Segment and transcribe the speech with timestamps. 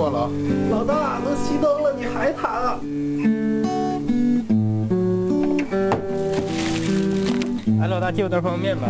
[0.00, 0.30] 挂了啊。
[0.70, 2.80] 老大，都熄灯了，你还弹啊？
[7.82, 8.88] 哎，老大，借我袋方便面呗。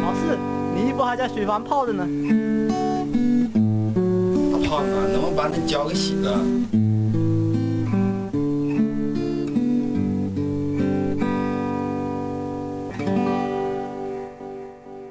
[0.00, 0.38] 老四，
[0.76, 2.06] 你衣服还在水房泡着呢。
[4.52, 6.38] 大胖子，能不能把那脚给洗了？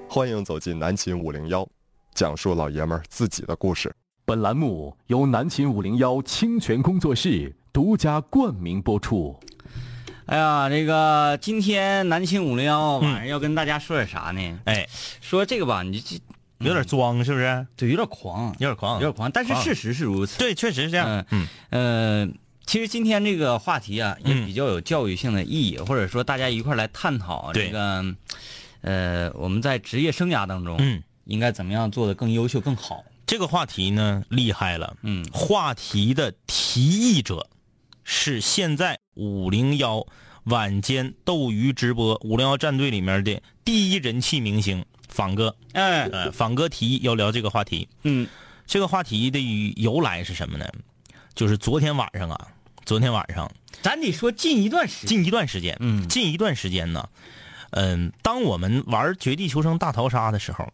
[0.08, 1.68] 欢迎走进南秦五零幺，
[2.22, 3.92] 讲述老爷们儿自己的故事。
[4.26, 9.40] 本栏目由南秦五零幺清泉工作室独家冠名播出。
[10.28, 14.60] 哎呀，这个今天南秦五零幺晚上要跟大家说点啥呢？
[14.66, 14.88] 哎，
[15.20, 16.20] 说这个吧，你这
[16.60, 17.66] 有点装是不是？
[17.76, 19.32] 对，有点狂，有点狂，有点狂。
[19.32, 20.38] 但是事实是如此。
[20.38, 21.26] 对，确实是这样。
[21.32, 22.28] 嗯呃，
[22.68, 28.06] 其实今天这个话题啊，也嗯比较有教育性的意义，或者说大家一块儿来探讨这个，
[28.82, 33.04] 呃，我们在职业生涯当中，嗯，应该怎么样做的更优秀、更好。
[33.26, 37.48] 这个话题呢厉害了，嗯，话题的提议者
[38.04, 40.06] 是现在五零幺
[40.46, 45.56] 晚间斗鱼直播五零幺战队里面的第一人气明星仿哥。
[45.74, 47.88] 哎，呃，仿哥提议要聊这个话题。
[48.04, 48.28] 嗯，
[48.66, 49.40] 这个话题的
[49.78, 50.66] 由来是什么呢？
[51.34, 52.48] 就是昨天晚上啊，
[52.86, 53.50] 昨天晚上
[53.82, 57.08] 咱得说近一段时间，近一段时间，嗯近一段时间呢，
[57.70, 60.68] 嗯，当我们玩《绝地求生大逃杀》的时候，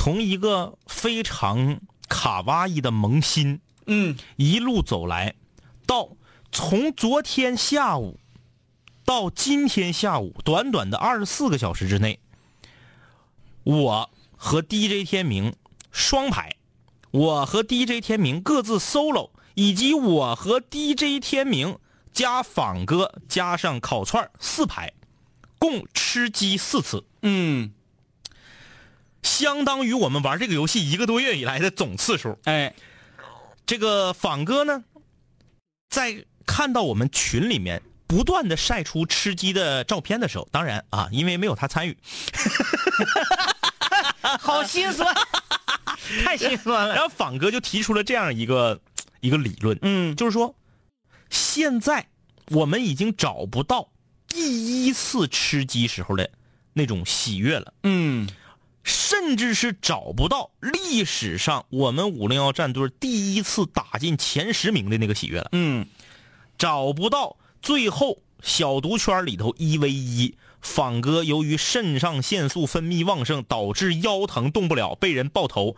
[0.00, 5.34] 从一个非常卡哇伊的萌新，嗯，一路走来，
[5.88, 6.10] 到
[6.52, 8.20] 从昨天下午
[9.04, 12.20] 到今天下午，短短的二十四个小时之内，
[13.64, 15.56] 我和 DJ 天明
[15.90, 16.54] 双排，
[17.10, 21.76] 我和 DJ 天明各自 solo，以及我和 DJ 天明
[22.12, 24.92] 加仿哥加上烤串四排，
[25.58, 27.72] 共吃鸡四次，嗯，
[29.22, 32.38] 相当于我们玩这个游戏一个多月以来的总次数。
[32.44, 32.74] 哎，
[33.66, 34.84] 这个仿哥呢，
[35.90, 41.96] 在看到我们群里面不断的晒出吃鸡的照片的时候，当然啊，因为没有他参与，
[44.40, 45.14] 好心酸，
[46.24, 46.94] 太心酸了。
[46.94, 48.80] 然后仿哥就提出了这样一个
[49.20, 50.54] 一个理论，嗯，就是说，
[51.28, 52.08] 现在
[52.50, 53.90] 我们已经找不到
[54.26, 56.30] 第一次吃鸡时候的
[56.72, 58.26] 那种喜悦了，嗯，
[58.88, 65.86] 甚至是找不到历史上我们五零幺战队第一次打进前十名的那个喜悦了，嗯，
[66.56, 70.34] 找不到最后小毒圈里头一 v 一。
[70.60, 75.76] 仿哥由于肾上腺素分泌旺盛，导致腰疼动不了，被人爆头，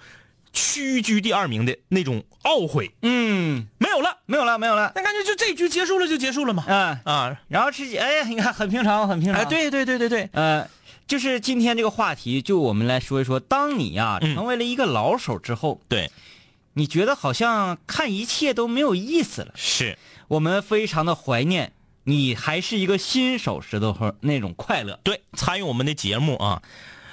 [0.55, 4.93] 屈居第二名的那种懊悔，嗯，没有了，没有了，没有了。
[4.97, 6.65] 那感觉就这局结束了就结束了嘛。
[6.67, 9.43] 嗯啊，然后吃鸡，哎呀，你看很平常，很平常。
[9.43, 10.67] 哎，，对对对对对，呃，
[11.11, 16.09] 就是今天这个话题，就我们来说一说，当你呀、嗯成为了一个老手之后，对，
[16.75, 19.51] 你觉得好像看一切都没有意思了。
[19.57, 19.99] 是
[20.29, 21.73] 我们非常的怀念
[22.05, 25.01] 你还是一个新手时的那种快乐。
[25.03, 26.63] 对，参与我们的节目啊，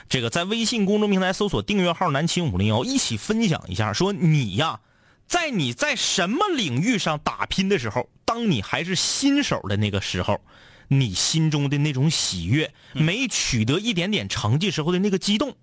[0.07, 4.79] 这个在微信公众平台搜索订阅号“南秦五零幺”，一起分享一下，说你呀，
[5.25, 10.39] 在你在什么领域上打拼的时候，当你还是新手的那个时候，
[10.87, 15.55] 你心中的那种喜悦，没取得一点点成绩时候的那个激动。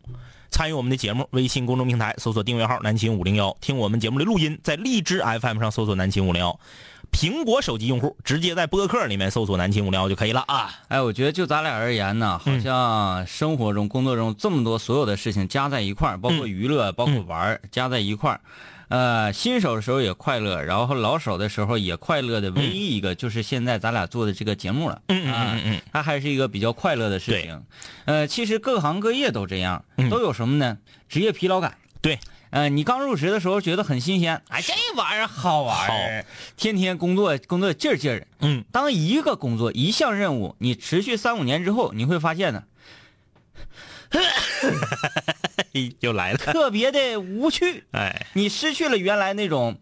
[0.51, 6.61] 参与我们的节目，微信公众平台搜索订阅号“南秦五零幺”，听我们节目的录音，在荔枝 FM 上搜索“南秦五零幺”。
[7.11, 10.71] 苹果手机用户直接在播客里面搜索“南秦五零幺”就可以了啊。
[10.89, 18.41] 哎，我觉得就咱俩而言呢，好像生活中、工作中这么多所有的事情加在一块儿，包括娱乐、包括玩儿，加在一块儿。
[18.89, 25.03] 呃，新手的时候也快乐，然后老手的时候也快乐的，唯一一个就是现在咱俩做的这个节目了。
[25.09, 27.63] 嗯嗯嗯它还是一个比较快乐的事情。
[28.05, 30.79] 呃，其实各行各业都这样，都有什么呢？
[31.09, 31.77] 职业疲劳感。
[32.01, 32.19] 对，
[32.51, 36.27] 呃，你刚入职的时候觉得很新鲜，哎，这玩意儿好玩儿，
[36.57, 38.27] 天天工作工作劲儿劲儿的。
[38.41, 42.65] 嗯，当一个工作一项任务你持续三五年之后，你会发现呢，
[46.01, 46.39] 又来了。
[46.39, 47.85] 特别的无趣。
[47.93, 49.77] 哎，你失去了原来那种，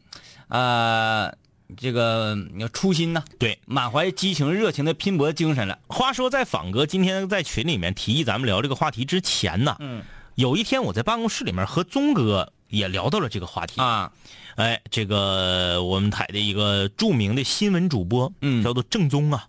[0.49, 1.35] 呃，
[1.77, 2.37] 这个
[2.73, 5.79] 初心呢，对，满怀激情、热情的拼搏精神了。
[5.89, 10.03] 话说，在仿哥今天在群里面提议咱们聊这个话题之前呢，嗯，
[10.35, 14.13] 有一天我在办公室里面和宗哥也聊到了这个话题啊。
[14.57, 19.47] 哎，这个我们台的一个著名的新闻主播，嗯，叫做正宗啊，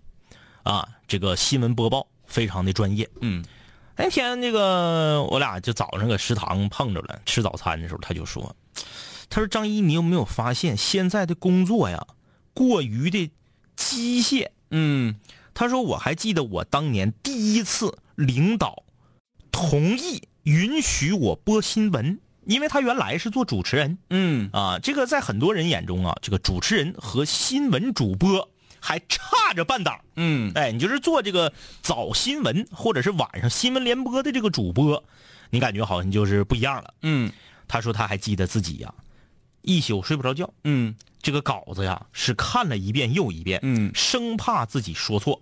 [0.63, 3.43] 啊，这个新闻播报非常的专业，嗯。
[3.95, 8.55] 那天那个我俩就早上搁食堂碰着了，吃早餐的时候他就说
[9.29, 12.05] ：“他说张一，你有没有发现现在的工作呀，
[12.53, 13.31] 过于的
[13.75, 15.15] 机械？”嗯，
[15.53, 18.83] 他说我还记得我当年第一次领导
[19.51, 23.99] 同意允许我播新闻，因为他原来是做主持人。
[24.09, 28.49] 嗯啊，这个在很多人眼中啊，这个主持人和新闻主播
[28.83, 29.97] 还差着半档。
[30.17, 35.01] 嗯，哎，你就是做这个早新闻或者是晚上新闻联播的这个主播，
[35.49, 36.93] 你感觉好像就是不一样了。
[37.01, 37.31] 嗯，
[37.65, 38.93] 他说他还记得自己呀、
[39.61, 40.53] 一宿睡不着觉。
[40.65, 43.61] 嗯，这个稿子呀是看了一遍又一遍。
[43.63, 45.41] 嗯，生怕自己说错。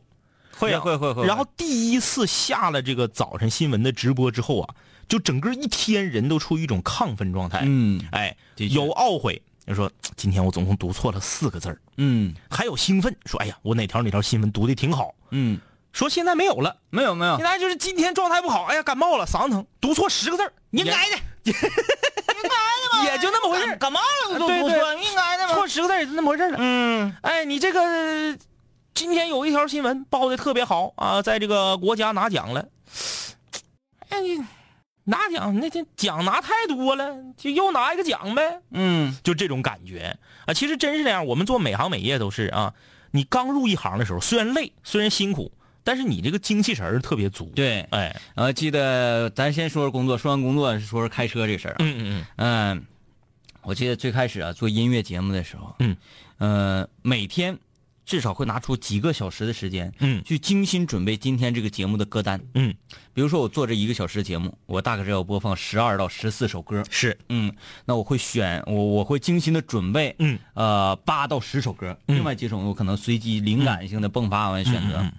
[0.56, 1.26] 会会会会。
[1.26, 4.76] 然后第一次下了这个早晨新闻的直播之后啊，
[5.08, 7.64] 就整个一天人都处于一种亢奋状态。
[7.66, 15.14] 嗯，哎，有懊悔，就说今天我总共读错了四个字儿嗯，还有兴奋，说哎呀，我哪条哪条新闻读的挺好。
[15.30, 15.60] 嗯，
[15.94, 25.54] 说现在没有了，没有没有现，在就是今天状态不好，哎呀，感冒了，嗓子疼，读错十个字儿 应该的，应该的嘛，也就那么回事感冒了都对对错，应该的嘛。
[25.54, 26.58] 错十个字也就那么回事了。
[26.60, 28.38] 嗯哎，你这个
[28.94, 32.68] 今天有一条新闻报的特别好啊，在这个国家拿奖了。
[34.10, 34.44] 哎，你
[35.06, 38.62] 拿奖那天奖拿太多了，就又拿一个奖呗。
[38.72, 41.26] 嗯，就这种感觉啊，其实真是这样。
[41.26, 42.74] 我们做每行每业都是啊，
[43.12, 45.52] 你刚入一行的时候，虽然累，虽然辛苦，
[45.84, 47.52] 但是你这个精气神儿特别足。
[47.56, 51.78] 对，哎，呃，记得咱先说说工作，说完工作说说开车这事儿啊。
[51.80, 52.86] 嗯嗯嗯，
[53.64, 55.98] 我记得最开始啊做音乐节目的时候，嗯，
[56.38, 57.58] 呃，每天
[58.12, 60.22] 至少会拿出几个小时的时间，嗯。
[60.26, 62.42] 去精心准备今天这个节目的歌单。
[62.56, 62.76] 嗯，
[63.14, 66.84] 比如说我做这一个小时的节目，我大概是要播放十二到十四首歌。
[66.90, 67.56] 是，嗯，
[67.86, 75.10] 那我会选我我会精心的准备，嗯，呃，八到十首歌，另外几首我可能随机灵感性的迸发完选择。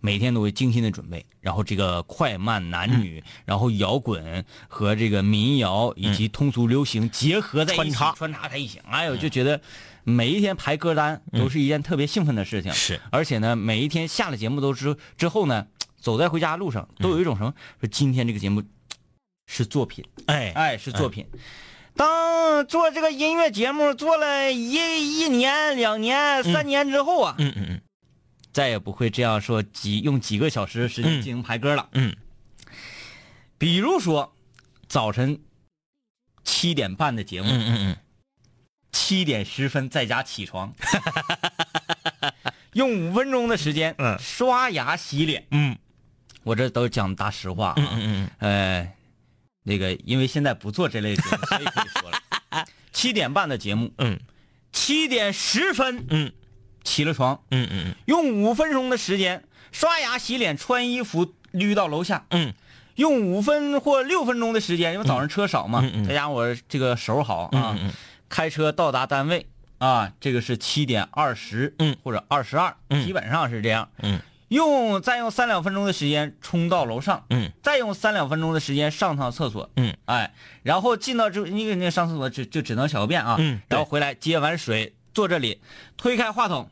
[0.00, 8.12] 每天都会精心的准备，然后这个快慢男女，然后摇滚和这个民谣以及通俗流行结合在一起，穿插。
[8.12, 8.78] 穿插在一起。
[8.88, 9.60] 哎呦，就觉得
[10.08, 12.72] 每一天排歌单都是一件特别兴奋的事情。
[12.72, 15.66] 是，而且呢，每一天下了节目都之之后呢，
[15.98, 18.62] 走在回家路上都有一种什么，说今天这个节目
[19.48, 20.52] 是作品，哎。
[20.54, 21.26] 哎，是作品。
[21.96, 24.74] 当做这个音乐节目做了一
[25.18, 27.80] 一年、两年、三年之后啊，嗯嗯嗯，
[28.52, 31.88] 再也不会这样说几用几个小时的时间嗯进行排歌了。
[31.92, 32.14] 嗯，
[33.58, 34.36] 比如说
[34.86, 35.40] 早晨
[36.44, 37.96] 七点半的节目，嗯嗯嗯，
[38.98, 40.72] 七点十分在家起床，
[42.72, 44.18] 用五分钟的时间，嗯。
[44.18, 45.76] 刷牙洗脸，嗯。
[46.42, 48.92] 我这都讲大实话啊，嗯嗯嗯呃，
[49.64, 52.64] 那个因为现在不做这类节目，所以可以说了。
[52.90, 54.18] 七点半的节目，嗯。
[54.72, 56.32] 七点十分嗯。
[56.82, 62.54] 起了床，嗯嗯用五分钟的时间刷牙洗脸穿衣服捋到楼下，嗯。
[62.94, 67.92] 用五分或六分钟的时间，因为早上车少嘛，嗯嗯再加上我这个手好啊，嗯嗯
[68.28, 69.46] 开车到达单位
[69.78, 71.96] 啊，这个是七点二十，嗯。
[72.02, 73.04] 或者二十二，嗯。
[73.04, 73.88] 基本上是这样。
[74.02, 74.20] 嗯。
[74.48, 77.50] 用再用三两分钟的时间冲到楼上，嗯。
[77.62, 85.60] 再用三两分钟的时间上趟厕所，嗯，哎，然后进到之后，那个那个上厕所就就只能小个便啊，嗯然后回来接完水坐这里，
[85.96, 86.70] 推开话筒。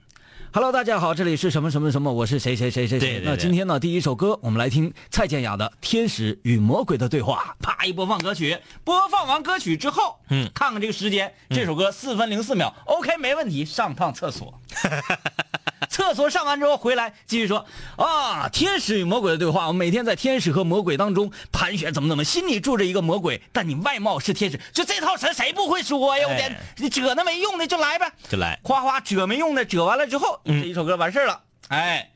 [0.54, 3.08] Hello，大家好，这里是什么什么什么，我是谁谁谁谁谁。
[3.08, 7.56] 对对对那今天呢，第一首歌我们来听蔡健雅的《天使与魔鬼的对话》。
[7.64, 14.54] 啪一播放歌曲，播放完歌曲之后，嗯看看这个时间，这首歌四分零四秒，OK，没问题，上趟厕所。
[15.90, 26.26] 厕所上完之后回来继续说啊，天使与魔鬼的对话，我每天在天使和魔鬼当中盘旋，怎么怎么，心里住着一个魔鬼，但你外貌是天使，就这套词谁不会说呀？
[26.28, 30.62] 我天哎，你褶那没用的就来呗，就来夸夸褶没用的褶完了之后，嗯。
[30.62, 32.10] 这一首歌完事儿了，哎，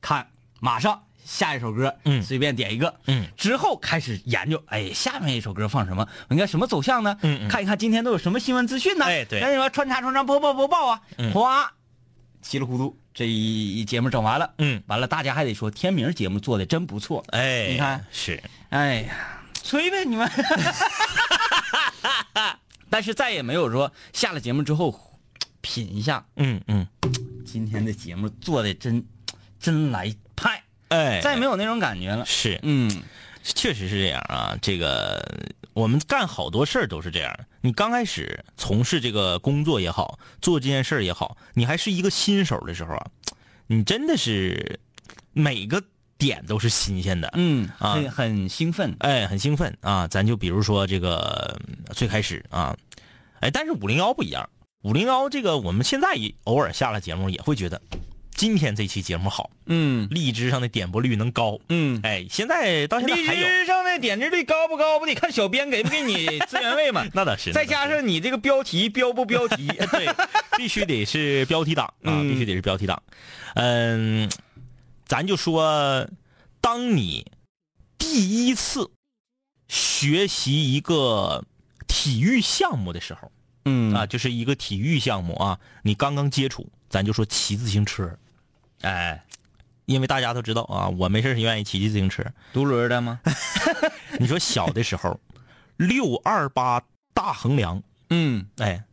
[0.00, 0.28] 看
[0.60, 2.22] 马上下一首歌，嗯。
[2.22, 3.26] 随便点一个，嗯。
[3.36, 6.06] 之后开始研究，哎，下面一首歌放什么？
[6.30, 7.16] 应该什么走向呢？
[7.22, 7.48] 嗯嗯。
[7.48, 9.04] 看一看今天都有什么新闻资讯呢？
[9.06, 9.40] 哎对。
[9.40, 11.32] 那什么穿插穿插播报播报啊，嗯。
[11.32, 11.72] 哗，
[12.42, 14.82] 稀里糊涂这一节目整完了，嗯。
[14.88, 18.04] 完了大家还得说天明节目做的真不错，哎，你看。
[18.10, 19.14] 是，哎呀，
[19.62, 20.28] 吹呗你们。
[22.90, 25.18] 但是再也没有说下了节目之后
[25.60, 26.24] 品一下。
[26.36, 26.86] 嗯嗯，
[27.46, 29.04] 今天的节目做的真
[29.58, 32.26] 真来派，哎，再没有那种感觉了。
[32.26, 33.02] 是，嗯，
[33.42, 34.58] 确实是这样啊。
[34.60, 35.24] 这个
[35.72, 37.38] 我们干好多事儿都是这样。
[37.64, 43.06] 你刚开始从事这个工作也好，做这件事儿也好，你还是一个新手的时候啊，
[43.66, 44.78] 你真的是
[45.32, 45.82] 每个
[46.18, 47.30] 点都是新鲜的。
[47.32, 48.94] 嗯，啊很很兴奋。
[48.98, 50.06] 哎，很兴奋啊！
[50.06, 52.76] 咱就比如说这个呃最开始啊，
[53.40, 54.46] 哎，但是五零幺不一样，
[54.82, 57.80] 五零幺这个我们现在也偶尔下了节目也会觉得，
[58.34, 60.08] 今天这期节目好，嗯。
[60.10, 67.06] 荔枝上的点播率能高，嗯，哎，现在到现在荔还有，枝上的点击率高不高，不得看小编给不给你 资源位嘛？
[67.14, 69.68] 那倒是，再加上你这个标题标不标题？
[69.92, 70.08] 对，
[70.56, 72.28] 必须得是标题党啊，嗯。
[72.28, 73.00] 必须得是标题党。
[73.54, 74.28] 嗯，
[75.06, 76.08] 咱就说，
[76.60, 77.30] 当你
[77.96, 78.90] 第一次
[79.68, 81.44] 学习一个
[81.86, 83.30] 体育项目的时候
[83.64, 83.94] 嗯。
[83.94, 88.18] 啊，就是一个体育项目啊，你刚刚接触，咱就说骑自行车，
[88.82, 89.22] 哎，
[89.86, 92.24] 因为大家都知道啊，我没事是愿意骑骑自行车。
[92.52, 93.20] 独轮的吗？
[94.18, 95.18] 你说小的时候，
[95.76, 98.84] 六二八大横梁，嗯，哎，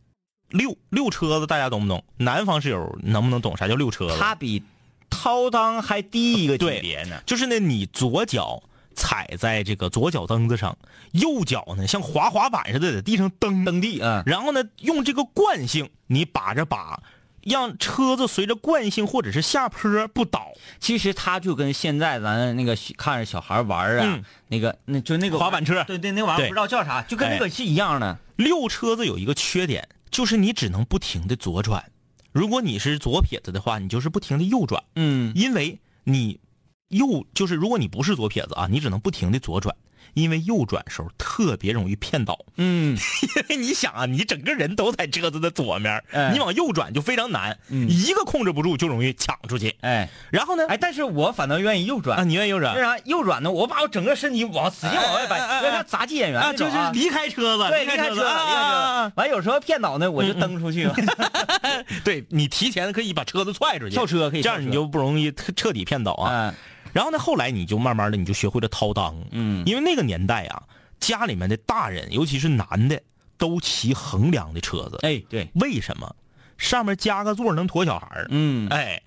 [0.48, 2.02] 六六车子大家懂不懂？
[2.16, 4.18] 南方室友能不能懂啥叫六车子？
[4.18, 4.62] 它比
[5.10, 7.22] 掏裆还低一个级别呢。
[7.26, 8.62] 就是呢，你左脚
[8.94, 10.76] 踩在这个左脚蹬子上，
[11.12, 17.02] 右脚呢像滑滑板似的在地上蹬蹬地啊，然后呢用这个惯性，你把着把，
[17.42, 20.52] 让车子随着惯性或者是下坡不倒。
[20.78, 24.24] 其实它就跟现在咱那个看着小孩玩啊，嗯。
[24.48, 25.82] 那个那就那个滑板车。
[25.84, 28.18] 对对，那玩意儿不知道叫啥，就跟那个是一样的。
[28.36, 31.84] 溜车子有一个缺点，就是你只能不停的左转。
[32.32, 35.32] 如果你是左撇子的话，你就是不停的右转，嗯。
[35.34, 36.40] 因为你
[36.88, 39.74] 右就是如果你不是左撇子啊，你只能不停的左转，
[40.14, 42.38] 因为右转时候特别容易骗倒。
[42.56, 46.30] 嗯， 因为你想啊，你整个人都在车子的左面，哎。
[46.32, 47.88] 你往右转就非常难，嗯。
[47.88, 49.74] 一个控制不住就容易抢出去。
[49.80, 50.08] 哎。
[50.30, 52.18] 然后呢，哎，但是我反倒愿意右转。
[52.18, 52.74] 啊，你愿意右转？
[52.74, 52.96] 为啥？
[53.04, 53.50] 右转呢？
[53.50, 55.52] 我把我整个身体往使劲往外摆，哎哎哎。
[55.52, 58.26] 哎有点像杂技演员啊，就是离开车子，对，离开车，离开车。
[58.28, 60.88] 啊完有时候骗倒呢，我就蹬出去，
[62.04, 66.54] 对你提前可以把车子踹出去，跳车可以这样你就不容易彻彻底骗倒啊。
[66.92, 69.64] 啊，然后呢，后来你就慢慢的你就学会了掏裆，嗯。
[69.66, 70.62] 因为那个年代啊，
[71.00, 73.00] 家里面的大人，尤其是男的，
[73.36, 74.98] 都骑横梁的车子。
[75.02, 76.14] 哎，对，为什么？
[76.58, 78.26] 上面加个座能驮小孩儿。
[78.30, 79.02] 嗯，哎，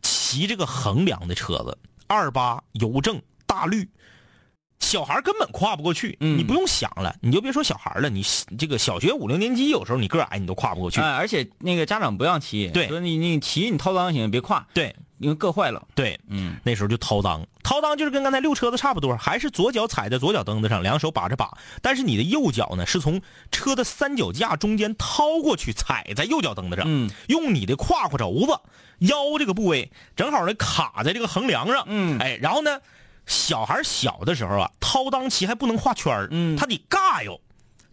[0.00, 1.76] 骑这个横梁的车子，
[2.06, 3.86] 二八、邮政、大绿，
[4.78, 6.16] 小孩根本跨不过去。
[6.20, 6.38] 嗯。
[6.38, 8.24] 你不用想了，你就别说小孩了，你
[8.56, 11.00] 这个小学五六年级，有时候你个矮，你都跨不过去。
[11.00, 12.88] 哎，而且那个家长不让骑，对。
[12.88, 15.82] 说你你骑你掏裆行，别跨，对因为硌坏了。
[15.94, 16.56] 对，嗯。
[16.64, 27.10] 那时候就掏裆，掏裆就是跟刚才溜车子差不多，还是左脚踩在左脚蹬子上，两手把着把，但是你的右脚呢是从车的三脚架中间掏过去，踩在右脚蹬子上，嗯。
[27.28, 28.58] 用你的胯胯轴子
[28.98, 32.18] 腰这个部位正好呢卡在这个横梁上，嗯。
[32.18, 32.80] 哎，然后呢，
[33.26, 36.56] 小孩小的时候啊，掏裆骑还不能画圈儿嗯。
[36.56, 37.40] 他得尬悠，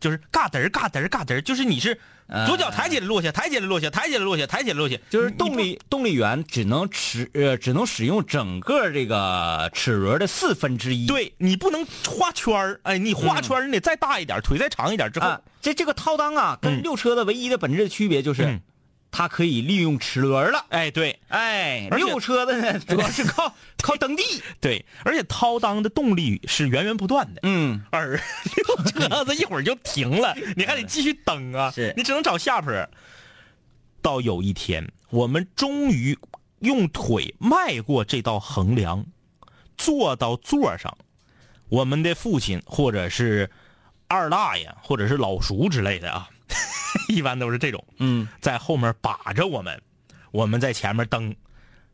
[0.01, 1.97] 就是嘎嘚儿嘎嘚儿嘎嘚儿，就是你是
[2.47, 11.05] 左脚抬起来落下，抬起来落下，抬起来落下，抬起来落下，就是动力动力源只能使呃只能使用整个这个齿轮的四分之一。
[11.07, 16.81] 对你不能画圈儿，哎，你画圈儿你得再大一点，腿再长一点之后，啊，这这个套裆啊，跟嗯。
[16.81, 18.59] 溜车的唯一的本质的区别就是，嗯
[19.11, 20.65] 它可以利用齿轮了。
[20.69, 24.23] 哎，对哎，而且溜车的呢， 主要是靠靠蹬地。
[24.61, 28.11] 对，而且掏裆的动力是源源不断的，嗯，而
[28.55, 32.71] 溜车子一会儿就停了， 你还得继续蹬啊，是你只能找下坡。
[34.01, 36.17] 到有一天，我们终于
[36.61, 39.05] 用腿迈过这道横梁，
[39.77, 40.97] 坐到座上，
[41.69, 43.49] 我们的父亲或者是
[44.07, 46.27] 二大爷或者是老叔之类的啊，
[47.09, 49.81] 一般都是这种，嗯，在后面把着我们，
[50.31, 51.35] 我们在前面蹬，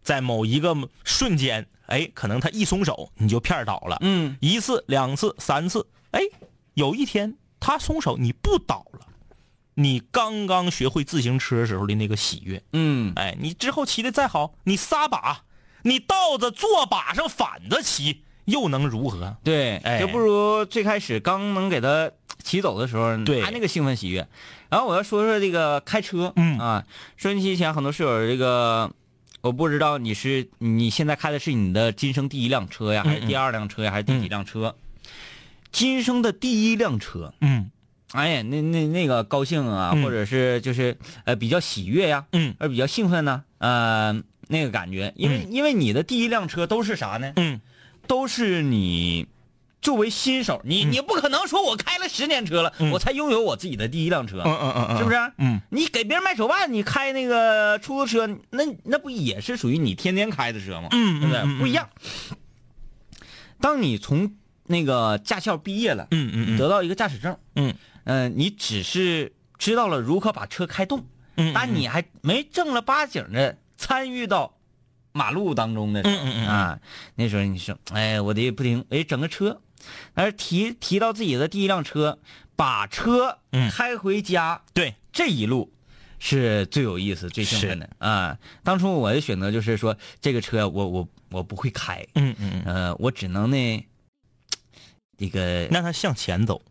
[0.03, 6.21] 在某一个瞬间，哎，可能他一松手，你就片倒了，嗯，一次、两次、三次，哎，
[6.73, 9.07] 有一天他松手，你不倒了，
[9.75, 12.63] 你刚刚学会自行车时候的那个喜悦。
[12.73, 15.43] 嗯，哎，你之后骑的再好，你撒把，
[15.83, 19.37] 你倒着坐把上反着骑，又能如何？
[19.43, 22.11] 对，哎就不如最开始刚能给他
[22.43, 24.27] 骑走的时候，对他那个兴奋喜悦。
[24.69, 26.57] 然后我要说说这个开车，嗯。
[26.59, 28.91] 啊，收音机前很多室友，这个
[29.41, 34.75] 我不知道你是你现在开的是你的今生第一辆车呀，还是第二辆车呀，还是第几辆车？
[35.71, 37.71] 今生的第一辆车，嗯。
[38.13, 40.03] 哎呀，那那那个高兴啊，嗯。
[40.03, 42.55] 或者是就是呃比较喜悦呀，嗯。
[42.57, 47.33] 而比较兴奋呢，呃那个感觉，因为、因为你的第一辆车都是啥呢？
[47.35, 47.59] 嗯，
[48.07, 49.27] 都是你
[49.87, 55.15] 作为新手，你、你不可能说我开了十年车了，我才拥有我自己的第一辆车，嗯嗯嗯嗯，是不是？
[55.37, 60.89] 嗯，你给别人卖手办，你开那个出租车，那那不也是属于你天天开的车吗？
[60.91, 61.57] 嗯对不对？
[61.57, 61.87] 不一样。
[63.61, 66.57] 当你从那个驾校毕业了，嗯嗯嗯。
[66.57, 67.73] 得到一个驾驶证，嗯。
[68.03, 71.05] 呃，你只是知道了如何把车开动，
[71.37, 74.57] 嗯，但你还没正儿八经的参与到
[75.13, 76.45] 马路当中的嗯。
[76.45, 76.77] 啊，
[77.15, 79.61] 那时候你说，哎，我得不停，哎，整个车，
[80.13, 82.19] 但是提提到自己的第一辆车，
[82.55, 85.71] 把车嗯开回家，对，这一路
[86.19, 88.37] 是最有意思、最兴奋的啊。
[88.63, 93.85] 当初我的选择就是说，这个车我我我不会开，嗯嗯嗯，呃，我只能呢，
[95.17, 96.61] 这个让它向前走。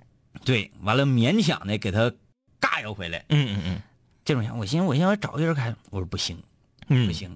[0.45, 2.13] 对，完了勉强的给它
[2.61, 3.25] 尬悠回来。
[3.31, 3.83] 嗯嗯嗯
[4.25, 6.37] 这种想，我寻思我寻思找一个人开，我说不行，
[6.89, 7.35] 嗯，不，行，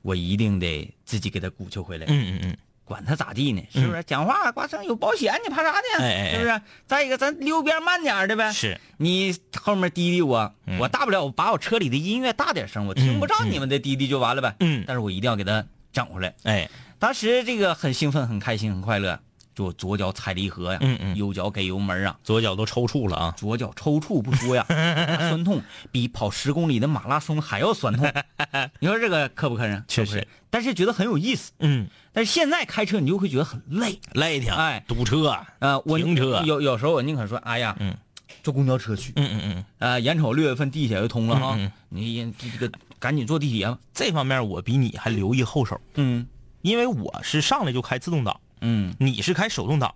[0.00, 2.06] 我一定得自己给他鼓秋回来。
[2.08, 2.56] 嗯嗯嗯，
[2.92, 3.62] 管他咋地呢？
[3.72, 4.02] 是不是？
[4.04, 5.98] 讲话挂上有保险，你怕啥呢？
[5.98, 6.60] 哎哎哎是不是？
[6.86, 8.52] 再一个，咱溜边慢点儿的呗。
[8.52, 14.54] 是，你后面滴滴我，嗯我大不了我把我车里的音乐大点声，我听不着你们的滴滴就完了呗。
[14.60, 16.34] 嗯但是我一定要给他整回来。
[16.42, 16.68] 哎，
[16.98, 19.18] 当时这个很兴奋、很开心、很快乐，
[19.54, 23.34] 就左脚踩离合呀，嗯嗯右脚给油门啊，左脚都抽搐了啊。
[23.36, 24.64] 左脚抽搐不说呀，
[25.28, 28.10] 酸痛比跑十公里的马拉松还要酸痛。
[28.80, 29.82] 你说这个磕不磕碜？
[29.88, 31.52] 确实但是觉得很有意思。
[31.60, 33.98] 嗯，但是现在开车你就会觉得很累。
[34.12, 35.28] 累挺，哎堵车。
[35.28, 37.96] 啊呃，我停车有有时候我宁可说，哎呀，嗯，
[38.42, 39.12] 坐公交车去。
[39.16, 43.78] 嗯嗯嗯，呃，眼瞅六月份地铁就通了哈，嗯嗯你这这个赶紧坐地铁吧。
[43.94, 46.26] 这方面我比你还留一后手，嗯
[46.62, 49.94] 因为我是上来就开自动挡，嗯你是开手动挡。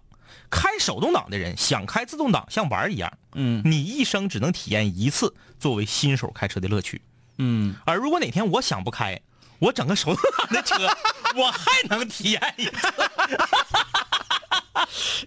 [0.49, 7.03] 开手动挡的人想开自动挡像玩儿一样，嗯你一生只能体验一次作为新手开车的乐趣。
[7.39, 9.19] 嗯，而如果哪天我想不开，
[9.59, 10.87] 我整个手动挡的车，
[11.35, 12.93] 我还能体验一次，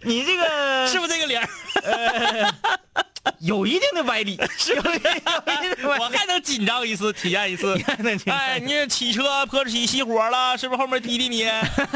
[0.03, 1.49] 你这个 是不是这个理儿？
[3.39, 5.67] 有一定的歪理， 是有一定的歪理。
[5.85, 7.75] 我还能紧张一次，体验一次。
[7.85, 11.43] 还能哎，你骑车坡起熄火了，是不是后面滴滴你？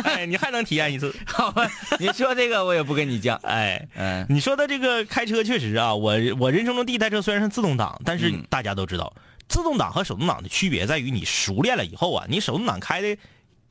[0.04, 1.14] 哎，你还能体验一次。
[1.26, 1.70] 好吧，
[2.00, 3.34] 你说这个我也不跟你犟。
[3.44, 9.14] 哎，嗯你说的这个开车确实啊，我我人生中第一台车虽然是自动挡，但是嗯大家都知道，
[9.48, 13.18] 自动挡和手动挡的区别在于你熟练了以后啊，你手动挡开的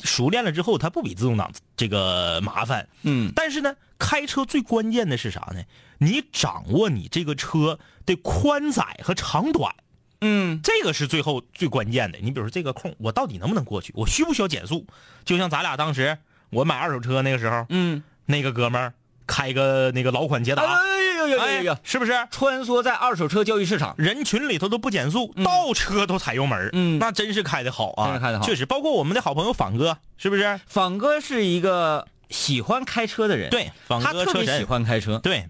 [0.05, 2.87] 熟练了之后，它不比自动挡这个麻烦。
[3.03, 5.63] 嗯但是呢，开车最关键的是啥呢？
[6.03, 9.75] 你掌握你这个车的宽窄和长短，
[10.21, 12.19] 嗯这个是最后最关键的。
[12.21, 13.93] 你比如说这个空，我到底能不能过去？
[13.97, 14.87] 我需不需要减速？
[15.25, 16.19] 就像咱俩当时
[16.51, 18.95] 我买二手车那个时候，嗯，那个哥们儿
[19.27, 22.13] 开个那个老款捷达，哎呦呦呦呦是不是？
[22.31, 23.95] 穿梭在二手车交易市场。
[23.97, 30.61] 人群里头都不减速，倒车都踩油门嗯那真是开的好啊，真是开得好确实，包括我们的好朋友仿哥，是不是？
[30.67, 35.19] 仿哥是一个喜欢开车的人，对，仿他哥车神特别喜欢开车。
[35.19, 35.49] 对，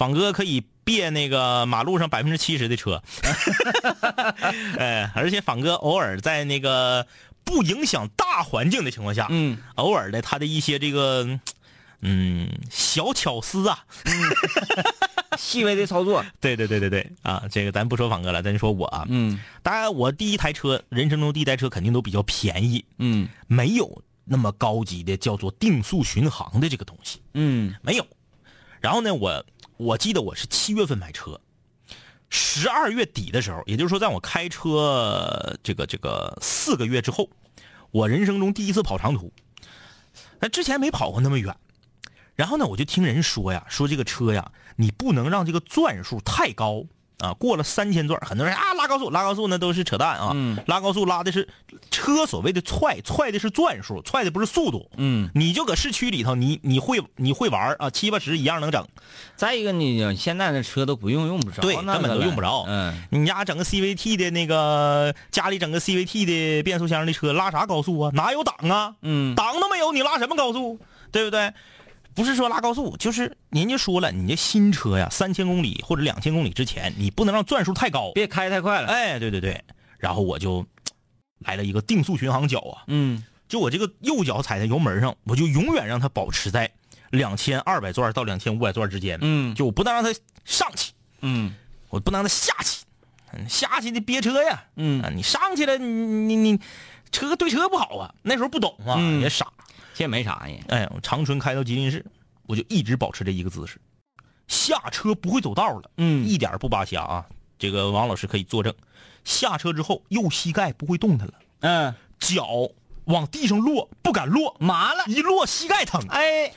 [0.00, 3.02] 仿哥可以别那个马路上百分之七十的车，
[4.80, 7.06] 哎，而且仿哥偶尔在那个
[7.44, 11.38] 不影响大环境的情况下，嗯，偶尔的他的一些这个
[12.00, 13.84] 嗯小巧思啊，
[15.36, 16.24] 细微的操作。
[16.40, 27.20] 对对对对对啊，这个咱不说仿哥了，咱就说我啊，嗯当然我第一台车，人生中第一台车肯定都比较便宜，嗯没有那么高级的叫做定速巡航的这个东西。
[27.34, 28.06] 嗯没有。
[28.80, 29.44] 然后呢，我
[29.80, 31.40] 我记得我是七月份买车，
[32.28, 37.30] 十二月底的时候，也就是说，在我开车这个这个四个月之后，
[37.90, 39.32] 我人生中第一次跑长途。
[40.38, 41.56] 那之前没跑过那么远，
[42.34, 46.84] 然后呢，我就听人说呀，说这个车呀，你不能让这个转数太高
[47.20, 51.48] 啊，过了三千转，很多人啊拉高速，拉高速那都是扯淡啊，嗯拉高速拉的是
[51.90, 54.90] 车所谓的踹，踹的是转数，踹的不是速度。
[54.96, 55.30] 嗯。
[55.34, 58.86] 你就搁市区里头，你你会你会玩儿啊，七八十一样能整。
[59.36, 68.10] 再一个，你现在的车都不用用不着，对根本都用不着嗯，你家整个 CVT 的那个，家里整个 CVT 的变速箱的车，拉啥高速啊？
[68.14, 68.94] 哪有档啊？
[69.02, 70.78] 嗯档都没有，你拉什么高速？
[71.12, 71.52] 对不对？
[72.14, 78.88] 不是说拉高速，就是人家说了，你这新车呀，三千公里或者两千公里之前，你不能让转速太高，别开太快了。
[78.88, 79.62] 哎，对对对，
[79.98, 80.66] 然后我就
[81.40, 86.70] 来了一个定速巡航脚啊，嗯，就我这个右脚踩在油门上，我就永远让它保持在
[87.10, 89.54] 两千二百转到两千五百转之间，嗯。
[89.54, 90.12] 就我不能让它
[90.44, 91.54] 上去，嗯。
[91.88, 92.84] 我不能让它下去，
[93.32, 95.02] 嗯下去你憋车呀，嗯。
[95.02, 96.60] 啊，你上去了，你你你
[97.10, 99.20] 车对车不好啊，那时候不懂啊，嗯。
[99.20, 99.46] 也傻，
[100.00, 100.56] 这没啥呀。
[100.68, 102.02] 哎，我长春开到吉林市，
[102.46, 103.78] 我就一直保持这一个姿势，
[104.48, 107.26] 下车不会走道了，嗯一点不扒瞎啊。
[107.58, 108.74] 这个王老师可以作证，
[109.24, 112.46] 下车之后右膝盖不会动弹了，嗯，脚
[113.04, 115.04] 往地上落不敢落，麻了。
[115.06, 116.50] 一落膝盖疼，哎，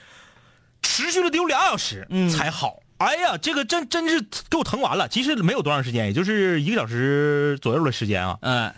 [0.82, 2.80] 持续了得有俩小时嗯才好。
[3.00, 5.10] 哎呀，这个真真是给我疼完了。
[5.10, 8.38] 其实没有多长时间，也就是一个小时左右的时间啊。
[8.40, 8.74] 嗯，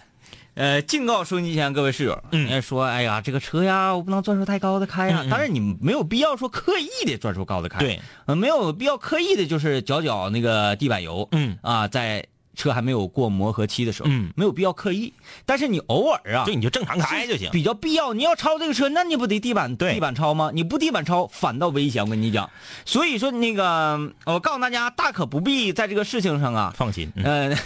[0.55, 5.19] 呃，警告收音机前各位室友，嗯说，哎呀，这个车呀，我不能转速太高的开呀。
[5.23, 15.13] 嗯嗯当然，你没有必要说刻意的转速高的开，对，呃，没有必要刻意的，就是搅搅那个地板油，嗯啊，在车还没有过磨合期的时候，嗯没有必要刻意。
[15.45, 17.49] 但是你偶尔啊，对，你就正常开就行。
[17.51, 18.13] 比较必要。
[18.13, 20.51] 你要超这个车，那你不得地板对地板超吗？
[20.53, 22.01] 你不地板超，反倒危险。
[22.01, 22.49] 我跟你讲，
[22.85, 27.57] 所以说那个，我告诉大家，大可不必在这个事情上啊，放心，嗯呃，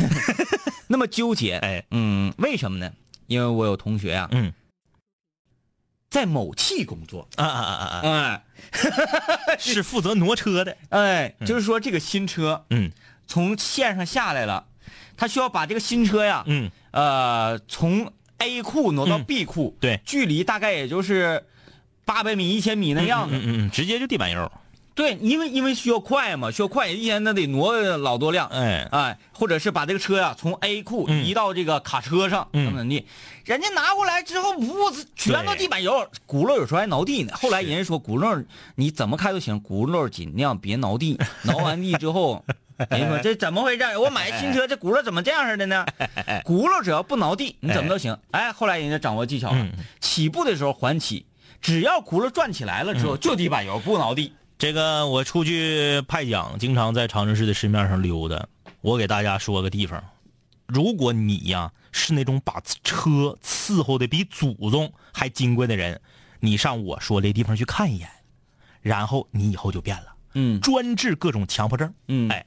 [0.91, 1.55] 那么纠结。
[1.57, 2.91] 哎，嗯，为什么呢？
[3.27, 4.51] 因为我有同学啊，嗯
[6.09, 8.43] 在某汽工作，啊啊啊啊啊，
[9.47, 10.75] 哎 是负责挪车的。
[10.89, 12.91] 哎，就是说这个新车嗯
[13.27, 14.65] 从线上下来了，
[15.15, 21.45] 他需要把这个新车呀，嗯，呃，从 A 库挪到嗯 B 库，对距离大概也就是
[22.05, 23.35] 八百米、一千米那样子。
[23.35, 24.51] 嗯嗯嗯，直接就地板油。
[24.99, 33.07] 对，因为因为需要快嘛，需要快，一天那得挪老多辆，哎哎，或者是把这个车呀、从 A 库嗯移到这个卡车上，嗯怎么怎么地，
[33.45, 34.75] 人家拿过来之后，呜，
[35.15, 37.31] 全都地板油，轱辘有时候还挠地呢。
[37.39, 38.43] 后来人家说轱辘
[38.75, 42.43] 你怎么开都行，轱辘尽量别挠地， 挠完地之后。
[42.89, 43.97] 人家说这怎么回事？
[43.97, 45.85] 我买新车，这轱辘怎么这样式的呢？
[46.45, 48.17] 轱辘只要不挠地，你怎么都行。
[48.31, 51.25] 哎，后来人家掌握技巧了嗯，起步的时候缓起，
[51.61, 54.33] 只要轱辘转起来了之后，就地板油不挠地。
[54.59, 58.45] 这个我出去派奖，经常在长春市的市面上溜达。
[58.81, 60.03] 我给大家说个地方，
[60.67, 66.01] 如果你呀是那种把车伺候的比祖宗还金贵的人，
[66.41, 68.09] 你上我说这地方去看一眼，
[68.81, 70.13] 然后你以后就变了。
[70.33, 71.93] 嗯专治各种强迫症。
[72.09, 72.45] 嗯哎，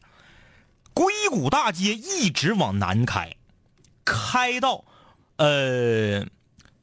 [0.93, 3.35] 硅谷大街一直往南开，
[4.05, 4.85] 开到
[5.37, 6.27] 呃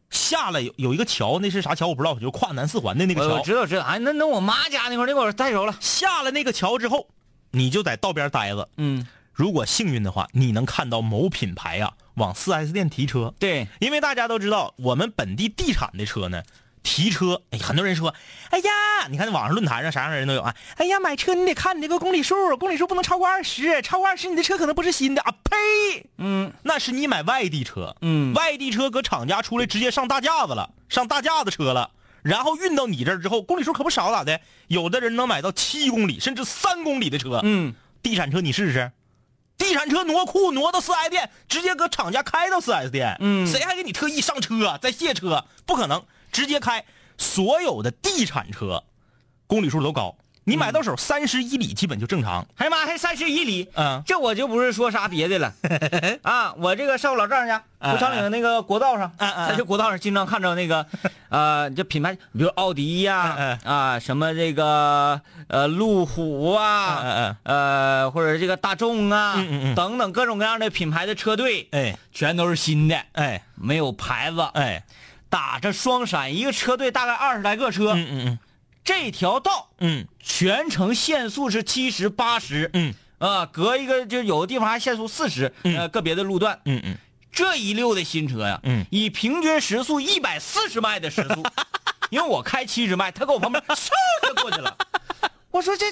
[0.09, 3.27] 下了有有一个桥，那是啥桥我不知道，就是跨南四环的那个桥。
[3.27, 5.75] 我我知道知道，哎，那那我妈家那块儿那块儿太熟了。
[5.79, 7.07] 下了那个桥之后，
[7.51, 8.67] 你就在道边待着。
[8.77, 13.33] 嗯，如果幸运的话，你能看到某品牌啊、往 4S 店提车。
[13.39, 16.43] 对，因为大家都知道，我们本地地产的车呢，
[16.83, 18.13] 提车，哎，很多人说，
[18.49, 31.91] 哎呀，你看网上论坛上啥样的人都有啊，哎呀，买车你得看你这个公里数，公里数不能超过二十，超过二十你的车可能不是新的啊，呸，嗯那是你买外地车，嗯外地车搁厂家出来直接上大架子了，上大架子车了。
[32.21, 34.41] 然后运到你这儿之后，公里数可不少咋的？
[34.67, 37.39] 有的人能买到七公里甚至三公里的车。
[37.43, 38.91] 嗯，地产车你试试，
[39.57, 43.15] 地产车挪库挪到四 S 店，直接搁厂家开到四 S 店。
[43.21, 45.45] 嗯谁还给你特意上车再卸车？
[45.65, 46.83] 不可能，直接开。
[47.21, 48.81] 所有的地产车，
[49.45, 50.15] 公里数都高，
[50.45, 52.47] 你买到手三十一里基本就正常。
[52.55, 54.01] 哎呀妈，还三十一里，嗯。
[54.05, 55.53] 这我就不是说啥别的了。
[56.23, 60.85] 啊，我这个上我老丈人家嗯胡长岭那个国道上，在这国道上经常看着那个，
[61.27, 69.75] 呃，这品牌，比如奥迪呀，嗯啊，什么这个呃路虎啊，呃或者这个大众啊，嗯嗯嗯。
[69.75, 71.97] 等等各种各样的品牌的车队，哎。
[72.13, 73.43] 全都是新的，哎。
[73.61, 74.81] 没有牌子，哎，
[75.29, 78.39] 打着双闪，一个车队大概二十来个车，嗯嗯嗯。
[78.83, 80.07] 这条道嗯。
[80.21, 82.93] 全程限速是七十八十，嗯。
[83.19, 86.97] 啊，隔一个就有的地方还限速四十、呃，个别的路段，嗯嗯。
[87.31, 88.85] 这一溜的新车呀，嗯。
[88.89, 91.43] 以平均时速一百四十迈的时速，
[92.09, 93.89] 因为我开七十迈，他搁我旁边嗖
[94.27, 94.75] 就过去了。
[95.51, 95.85] 我说这，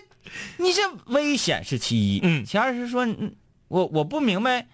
[0.57, 2.45] 你这危险是其一，嗯。
[2.45, 3.35] 其二是说，嗯
[3.67, 4.67] 我我不明白，你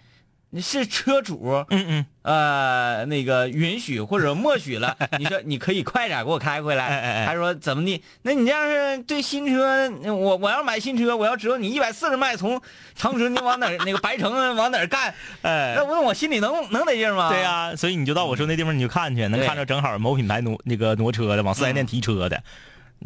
[0.60, 2.06] 是车主，嗯嗯。
[2.22, 8.02] 呃，那个允许或者默许了， 你说你可以快点给我开回来，还说怎么的？
[8.22, 12.58] 那你这样是对新车，我我要买新车，我要知道你一百四十迈从
[12.94, 15.12] 长春往哪儿那个白城往哪儿干，
[15.42, 15.74] 哎。
[15.76, 17.28] 那我我心里能能得劲吗？
[17.28, 22.42] 对呀、所以你就到我说那地方你就看去，能看着正好某品牌挪那个挪车的，往四 S 店提车的。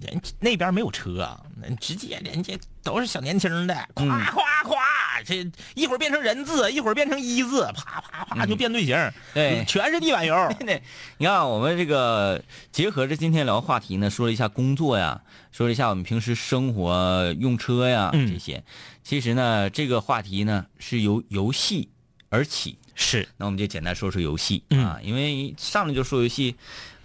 [0.01, 4.77] 人那边没有车啊，那直接人家都是小年轻的，嗯夸夸夸，
[5.25, 10.35] 这一会儿变成人字，一会儿变成一字，啪啪啪就变队形，嗯对全是地板油。
[10.61, 10.83] 对，
[11.19, 18.63] 你看我们这个结合着今天聊的话题呢，说了一下工作呀，说了一下我们平时生活用车呀、嗯这些。
[19.03, 21.89] 其实呢，这个话题呢是由游戏
[22.29, 26.55] 而起，是，那我们就简单说说游戏、嗯啊，因为上来就说游戏，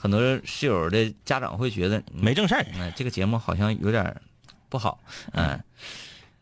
[0.03, 2.65] 很多室友的家长会觉得嗯没正事儿。
[2.75, 4.21] 嗯、这个节目好像有点
[4.67, 4.99] 不好，
[5.31, 5.57] 嗯。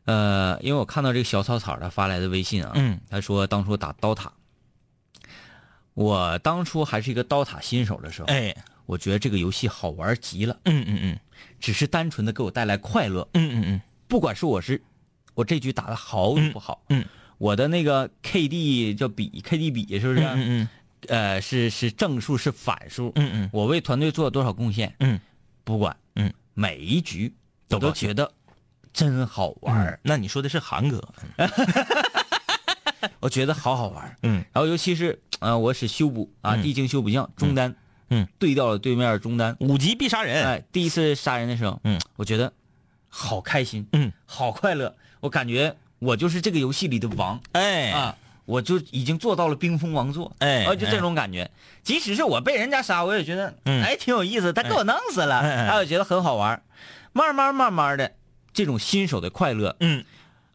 [0.05, 2.99] 呃，因为我看到这个小草草他发来的微信啊，嗯。
[3.07, 4.33] 他说当初打刀塔，
[5.93, 8.55] 我当初还是一个刀塔新手的时候，哎，
[8.87, 11.19] 我觉得这个游戏好玩极了，嗯嗯嗯。
[11.59, 13.81] 只是单纯的给我带来快乐，嗯嗯嗯。
[14.07, 14.81] 不管是我是
[15.35, 17.05] 我这局打的好与不好，嗯。
[17.37, 20.21] 我的那个 KD 叫比 KD 比是不是？
[20.21, 20.69] 嗯嗯
[21.07, 25.19] 呃，是是正数是反数，嗯嗯我为团队做了多少贡献，嗯
[25.63, 27.33] 不管，嗯，每一局
[27.69, 28.31] 我都觉得
[28.93, 31.01] 真好玩那你说的是韩哥？
[33.19, 34.15] 我觉得好好玩儿。
[34.23, 37.75] 嗯然后尤其是呃，我使修补啊，嗯地精修补匠中单，
[38.09, 40.43] 嗯，对掉了对面中单，五级必杀人。
[40.45, 42.51] 哎，第一次杀人的时候，嗯，我觉得
[43.09, 51.49] 好开心，嗯，好快乐，我感觉我就是这个游戏里的王哎啊，我就已经做到了冰封王座，哎啊，就这种感觉。
[51.83, 56.61] 即使是我被人家杀，我也觉得，嗯哎，挺有意思，他给我弄死了，哎哎哎哎，我觉得很好玩。
[57.13, 58.11] 慢慢慢慢的，
[58.53, 60.03] 这种新手的快乐，嗯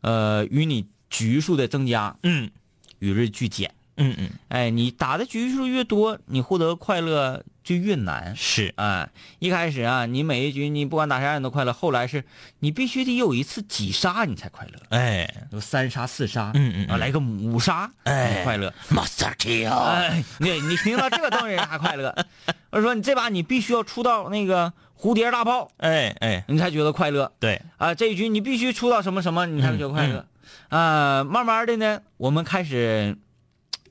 [0.01, 2.51] 呃，与你局数的增加嗯
[2.99, 3.73] 与日俱减。
[3.97, 8.35] 嗯嗯，哎，你打的局数越多，你获得快乐就越难。
[8.37, 12.25] 是啊，一开始啊，你每一局你不管打啥你都快乐，后来是
[12.61, 18.73] 你必须得有一次几杀你才快乐，哎有三杀四杀，嗯嗯嗯啊，来个五杀，哎快乐。
[18.91, 19.71] ，Master Kill。
[19.71, 22.15] 哎，你你听到这个东西还快乐，
[22.71, 27.95] 或者说你这把你必须要出到那个蝴蝶大炮，哎哎，你才觉得快乐对，啊。
[27.95, 30.27] 这一局你必须出到什么什么，你才会觉得快乐。
[30.69, 33.17] 啊，慢慢的呢，我们开始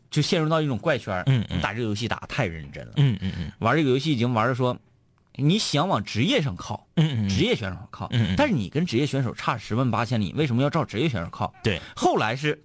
[0.10, 4.78] 就陷入到一种怪圈儿嗯嗯打这个游戏打得太认真了，嗯嗯嗯玩这个游戏已经玩的说，
[5.36, 11.54] 你想往职业上靠，嗯嗯，职业选手靠，嗯嗯但是你跟职业选手差十万八千里，为什么要照职业选手靠？
[11.64, 12.64] 对，后来是，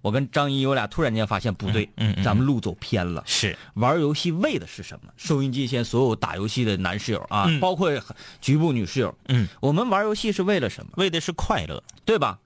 [0.00, 3.22] 我跟张一我俩突然间发现不对，嗯嗯嗯咱们路走偏了。
[3.26, 5.12] 是，玩游戏为的是什么？
[5.16, 7.90] 收音机前所有打游戏的男室友啊，嗯包括
[8.40, 10.92] 局部女室友，嗯，我们玩游戏是为了什么？
[10.96, 11.82] 为的是快乐。
[12.06, 12.38] 对吧？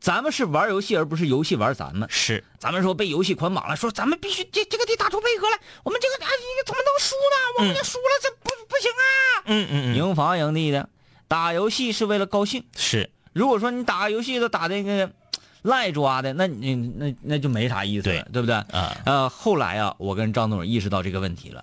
[0.00, 2.08] 咱们是玩游戏，而不是游戏玩咱们。
[2.10, 7.58] 是，咱们说被游戏捆绑了，说咱们必须这这个得打出配合来，我们这个啊你怎么能输呢？
[7.58, 9.42] 我们要输了，这不不行啊！
[9.44, 10.88] 嗯嗯嗯，赢房营地的，
[11.28, 12.64] 打游戏是为了高兴。
[12.76, 15.10] 是，如果说你打游戏都打那个
[15.62, 18.54] 赖抓的，那你那那就没啥意思了，对不对？
[18.54, 21.62] 啊呃，后来啊，我跟张总意识到这个问题了，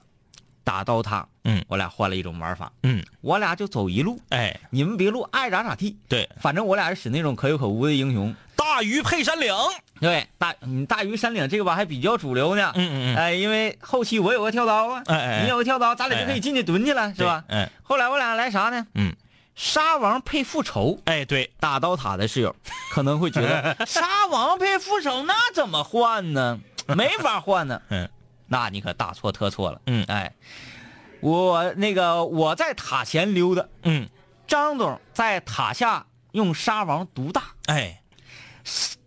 [0.68, 1.64] 打刀塔，嗯。
[1.70, 8.36] 我俩换了一种玩法，嗯，我俩就走一路，哎，你们别路，爱咋咋地，对，反正我俩是使那种可有可无的英雄。
[8.58, 9.54] 大鱼配山岭。
[10.02, 13.16] 对，大你大鱼山岭这个吧还比较主流呢，嗯嗯嗯。
[13.16, 15.44] 哎，因为后期我有个跳刀啊，哎哎哎。
[15.44, 17.46] 你有个跳刀，咱俩就可以进去蹲去了，是吧？
[17.48, 18.86] 嗯，后来我俩来啥呢？
[18.96, 19.16] 嗯，
[19.56, 22.54] 沙王配复仇，哎，对，打刀塔的室友
[22.92, 26.60] 可能会觉得 沙王配复仇那怎么换呢？
[26.96, 27.82] 没法换呢。
[27.90, 28.10] 嗯，
[28.48, 29.82] 那你可大错特错了。
[29.86, 30.04] 嗯。
[30.08, 30.34] 哎，
[31.22, 34.10] 我那个我在塔前溜达，嗯，
[34.48, 38.02] 张总在塔下用沙王毒大，哎，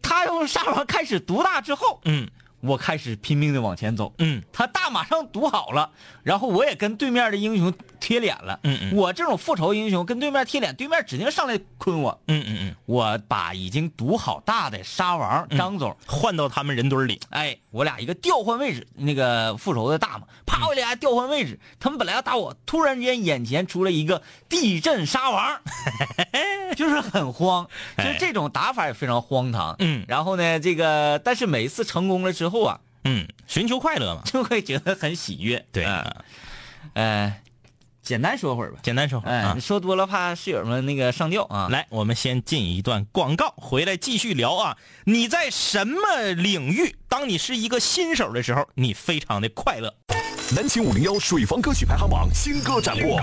[0.03, 2.29] 他用沙王开始毒大之后，嗯。
[2.63, 4.13] 我开始拼命的往前走。
[4.19, 4.43] 嗯。
[4.53, 8.59] 他大马上毒好了，然后我也跟对面的英雄贴脸了。
[8.65, 12.21] 嗯嗯我这种复仇英雄跟对面贴脸，对面指定上来坤我。
[12.27, 17.21] 嗯嗯嗯，我把已经堵好大的沙王张总，换到他们人堆里。
[17.31, 21.59] 哎，我俩一个调换位置，那个复仇的大嘛，啪，我俩调换位置。
[21.79, 25.61] 他们本来要打我，突然间眼前出了一个地震沙王，
[26.77, 29.77] 就是很慌，就是这种打法也非常荒唐。
[29.79, 34.23] 嗯然后呢，这个但是每一次成功了之后啊，嗯，寻求快乐嘛。
[34.31, 35.65] 就会觉得很喜悦。
[35.73, 36.15] 对嗯
[36.95, 37.37] 呃，
[38.03, 38.79] 简单说会儿吧。
[38.83, 41.69] 简单说，哎，啊你说多了怕室友们那个上吊啊。
[41.71, 44.77] 来，我们先进一段广告，回来继续聊啊。
[45.05, 45.99] 你在什么
[46.37, 46.97] 领域？
[47.09, 49.95] 当你是一个新手的时候，你非常的快乐。
[50.57, 53.21] 南秦五零幺水房歌曲排行榜新歌展播。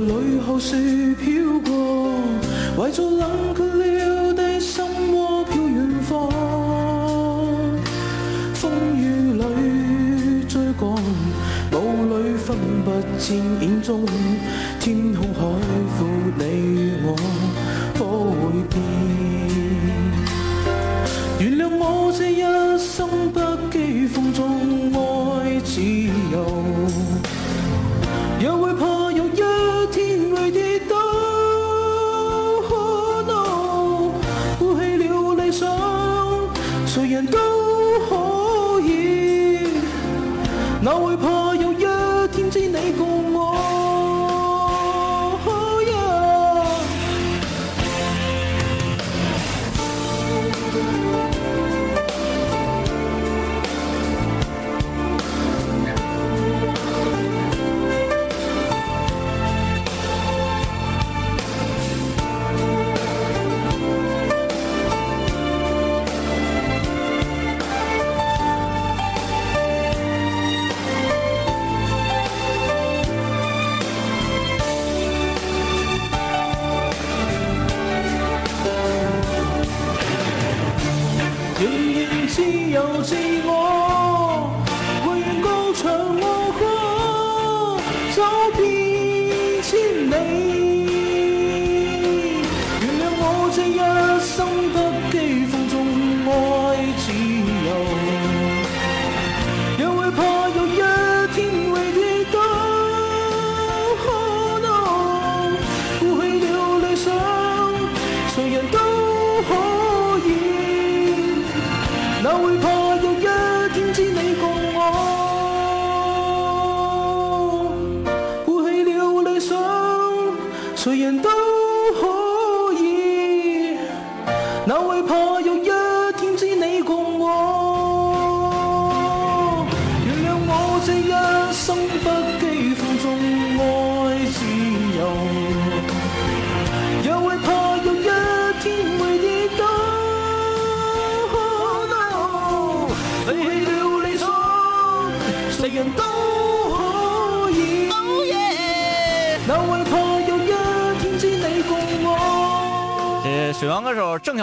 [0.00, 1.70] 裏後樹飄過，
[2.76, 6.28] 懷着冷卻了的心窩飄遠方。
[8.54, 8.62] 風
[8.96, 9.44] 雨里
[10.48, 10.98] 追趕，
[11.70, 11.74] 霧
[12.08, 13.28] 裏分不清
[13.60, 14.06] 影蹤，
[14.80, 15.40] 天空海
[15.98, 16.00] 闊，
[16.38, 17.08] 你與我
[17.94, 18.04] 可
[18.40, 18.78] 會變？
[21.40, 22.42] 原諒我這一
[22.78, 22.98] 生
[23.32, 23.38] 不
[23.70, 24.38] 羁放縱
[24.98, 25.80] 愛自
[40.92, 41.39] 我会怕。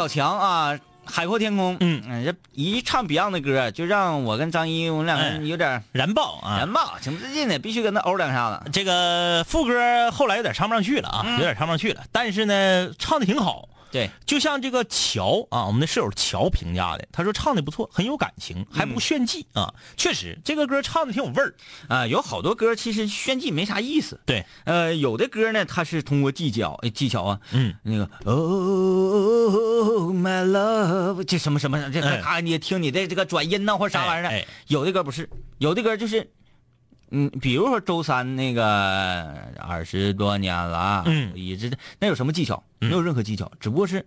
[0.08, 6.58] 小强啊，《海阔天空》嗯，这一唱 Beyond 的歌，就让我跟张一我们两个人有点燃爆啊！
[6.60, 8.72] 燃爆，挺不自禁的，必须跟他欧两下子。
[8.72, 13.67] 这个副歌后来有点唱不上去了啊，有点唱不上去了，但是呢，唱的挺好。
[13.91, 19.73] 对，就像这个乔啊，我们的室友乔评价的，他说唱的不错，很有感情，还不炫技啊。
[19.95, 21.56] 确实，这个歌唱的挺有味儿
[21.88, 22.06] 啊。
[22.06, 24.19] 有好多歌其实炫技没啥意思。
[24.26, 34.45] 对，呃，有的歌呢，他是通过技巧，呃技巧啊，嗯，那个 Oh my love，这什么什么，这咔你听你的这个转音呐或者啥玩意儿哎。
[34.67, 36.30] 有的歌不是，有的歌就是。
[37.12, 42.62] 嗯，比如说周三那个二十多年了，嗯，一直那有什么技巧？
[42.79, 44.06] 没有任何技巧，只不过是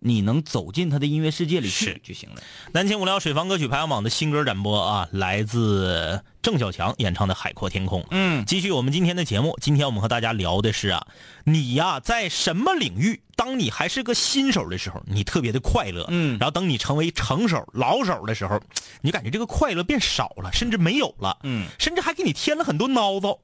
[0.00, 2.42] 你能走进他的音乐世界里去就行了。
[2.72, 8.02] 南秦无聊水房歌曲排行榜的新歌展播啊，来自郑小强演唱的《海阔天空》。
[8.10, 11.06] 嗯，继续我们今天的节目，今天我们和大家聊的是啊，
[11.44, 16.38] 你呀在什么领域，当你还是个新手的时候，你特别的快乐，嗯。
[16.38, 18.60] 然后等你成为成手、老手的时候，
[19.02, 23.38] 你感觉这个快乐变少了，甚至没有了，嗯，甚至还给你添了很多孬糟。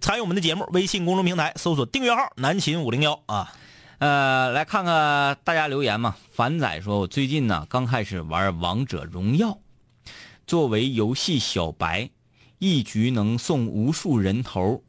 [0.00, 3.52] 参与我们的节目，微信公众平台搜索订阅号“南秦五零幺”啊，
[3.98, 6.14] 呃，来看看大家留言嘛。
[6.32, 9.58] 凡仔说，我最近呢刚开始玩王者荣耀，
[10.46, 12.10] 作为游戏小白，
[12.58, 14.84] 一局能送无数人头，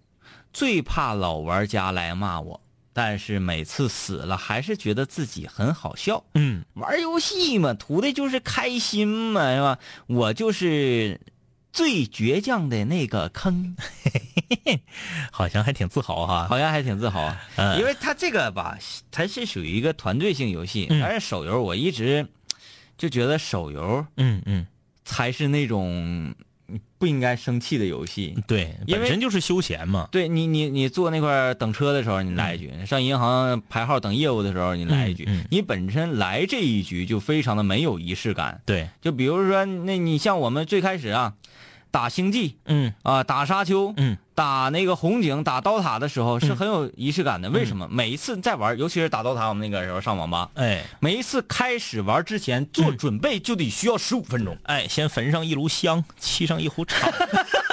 [0.54, 2.62] 最怕老玩家来骂我。
[2.94, 6.24] 但是每次死了，还是觉得自己很好笑。
[6.34, 9.80] 嗯，玩游戏嘛，图的就是开心嘛，是吧？
[10.08, 11.20] 我就是
[11.72, 13.76] 最倔强的那个坑，
[15.32, 16.48] 好像还挺自豪哈。
[16.48, 17.42] 好像还挺自豪啊。
[17.56, 18.78] 嗯因为他这个吧，
[19.12, 22.28] 它是属于一个团队性游戏，嗯但是手游我一直
[22.98, 24.66] 就觉得手游嗯嗯，
[25.06, 26.34] 才是那种
[26.98, 28.36] 不应该生气的游戏。
[28.48, 30.08] 对，本身就是休闲嘛。
[30.12, 35.24] 对你，你你坐那块儿等车的时候，你来一局；上银行排号等业务的时候，你来一局。
[35.28, 38.62] 嗯嗯你本身来这一局就非常的没有仪式感。
[38.66, 41.34] 对，就比如说，那你像我们最开始啊，
[41.92, 47.50] 打星际嗯啊，打沙丘，嗯，打那个红警、打刀塔的时候是很有仪式感的。
[47.50, 47.88] 为什么？
[47.90, 54.58] 每一次在玩，尤其是打刀塔，我们那个时候上网吧，哎每一次开始玩之前做准备就得需要十五分钟。
[54.64, 57.12] 哎，先焚上一炉香，沏上一壶茶。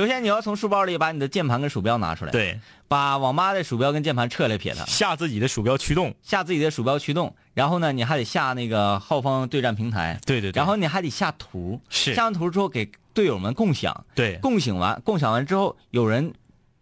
[0.00, 6.14] 首先，你要从书包里把你的键盘跟鼠标拿出来，，对，把网吧的鼠标跟键盘撤来撇它，下自己的鼠标驱动。
[6.22, 10.58] 下自己的鼠标驱动，然后呢，你还得下那个浩方对战平台，对对对。
[10.58, 12.14] 然后你还得下图，是。
[12.14, 14.36] 下完图之后给队友们共享，对。
[14.36, 16.32] 共享完，共享完之后，有人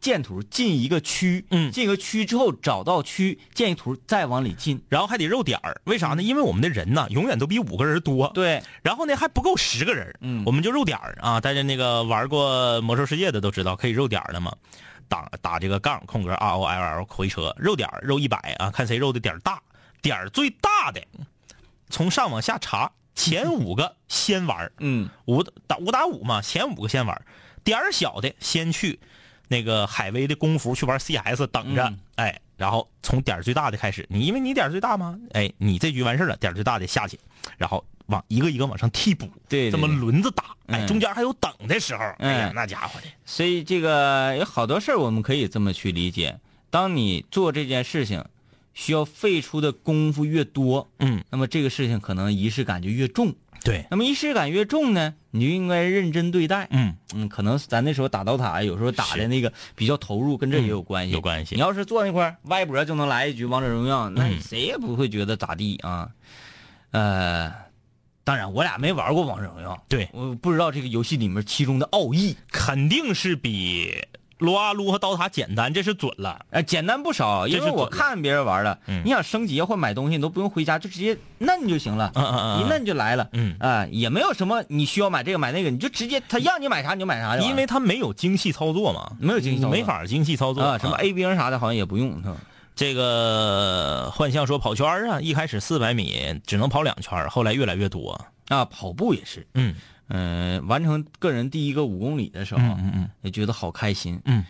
[0.01, 1.71] 建图进一个区，嗯。
[1.73, 6.23] 进一个区之后找到区，建一图再往里进，然后还得肉点儿，为啥呢？
[6.23, 8.31] 因为我们的人呢，永远都比五个人多。
[8.35, 10.43] 对，然后呢，还不够十个人，嗯。
[10.47, 11.41] 我们就肉点儿啊。
[11.41, 14.55] 大家那个玩过魔兽世界的都知道，可以肉点儿的嘛。
[15.09, 17.55] 打打这个杠空格 R O L L 回车。
[17.59, 19.59] 肉点儿肉一百啊，看谁肉的点儿大，
[20.03, 21.03] 点儿最大的，
[21.89, 27.25] 从上往下查，前五个先玩儿，嗯，五打五打五嘛，前五个先玩儿，
[27.65, 29.01] 点儿小的先去
[29.49, 31.99] 那个海威的工服去玩 CS 等着，嗯。
[32.17, 37.19] 哎，然后从点儿最大的开始，你因为你点儿最大嘛，哎，你这局完事儿了，点儿最大的下去，
[37.57, 40.87] 然后往一个一个往上替补，对对这么轮子打，哎，嗯。
[40.87, 46.39] 中间还有等的时候，哎呀嗯，那家伙的，所以这个有好多事儿我们可以这么去理解：
[46.71, 48.25] 当你做这件事情
[48.75, 53.35] 需要费出的功夫越多，嗯，那么这个事情可能仪式感就越重。
[53.65, 56.69] 对，那么仪式感越重呢，你就应该认真对待。
[56.71, 61.13] 嗯，嗯，可能咱那时候打刀塔，有时候打的那个比较投入，跟这也有关系。
[61.13, 66.09] 嗯有关系你要是坐那块儿歪脖就能来一局王者荣耀，那嗯谁也不会觉得咋地啊。
[66.91, 67.53] 呃，
[68.25, 72.37] 当然我俩没玩过王者荣耀，对我不知道这个游戏里面其中的奥义。
[72.51, 73.93] 肯定是比
[74.39, 76.47] 撸啊撸和刀塔简单，这是准了。
[76.51, 79.03] 呃，简单不少，因为我看别人玩了，嗯。
[79.05, 82.59] 你想升级或买东西，你都不用回家，就直接摁就行了，嗯嗯嗯。
[82.59, 83.57] 嗯一摁就来了，嗯。
[83.59, 89.71] 啊、也没有什么你需要买这个买那个，你就直接他让你买啥你就买啥就因为他没有精细操作嘛，没有精细操作。
[89.71, 90.63] 没法精细操作。
[90.63, 92.23] 啊，什么 A 兵啥的好像也不用？
[92.77, 98.25] 这个幻象说跑圈儿啊，一开始四百米只能跑两圈，后来越来越多。
[98.49, 99.75] 啊，跑步也是，嗯。
[100.11, 104.19] 嗯、完成个人第一个五公里的时候，嗯嗯也觉得好开心。
[104.25, 104.43] 嗯，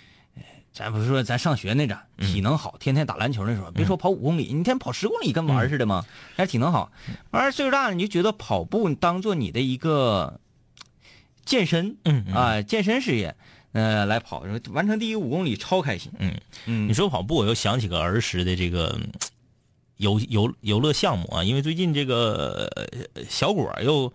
[0.72, 6.92] 咱不是说咱上学那阵体能好，天天打篮球那时候，别说跑五公里，你天天跑十公里跟玩儿似的嘛，还是体能好。
[7.32, 10.38] 完了岁数大了，你就觉得跑步当做你的一个
[11.44, 12.34] 健身，嗯嗯。
[12.34, 13.34] 啊，健身事业，
[13.72, 16.12] 呃，来跑，完成第一五公里超开心。
[16.20, 16.88] 嗯，嗯。
[16.88, 19.10] 你说跑步，我又想起个儿时的这个嗯
[19.98, 24.12] 游游游乐项目啊，因为最近这个呃小果又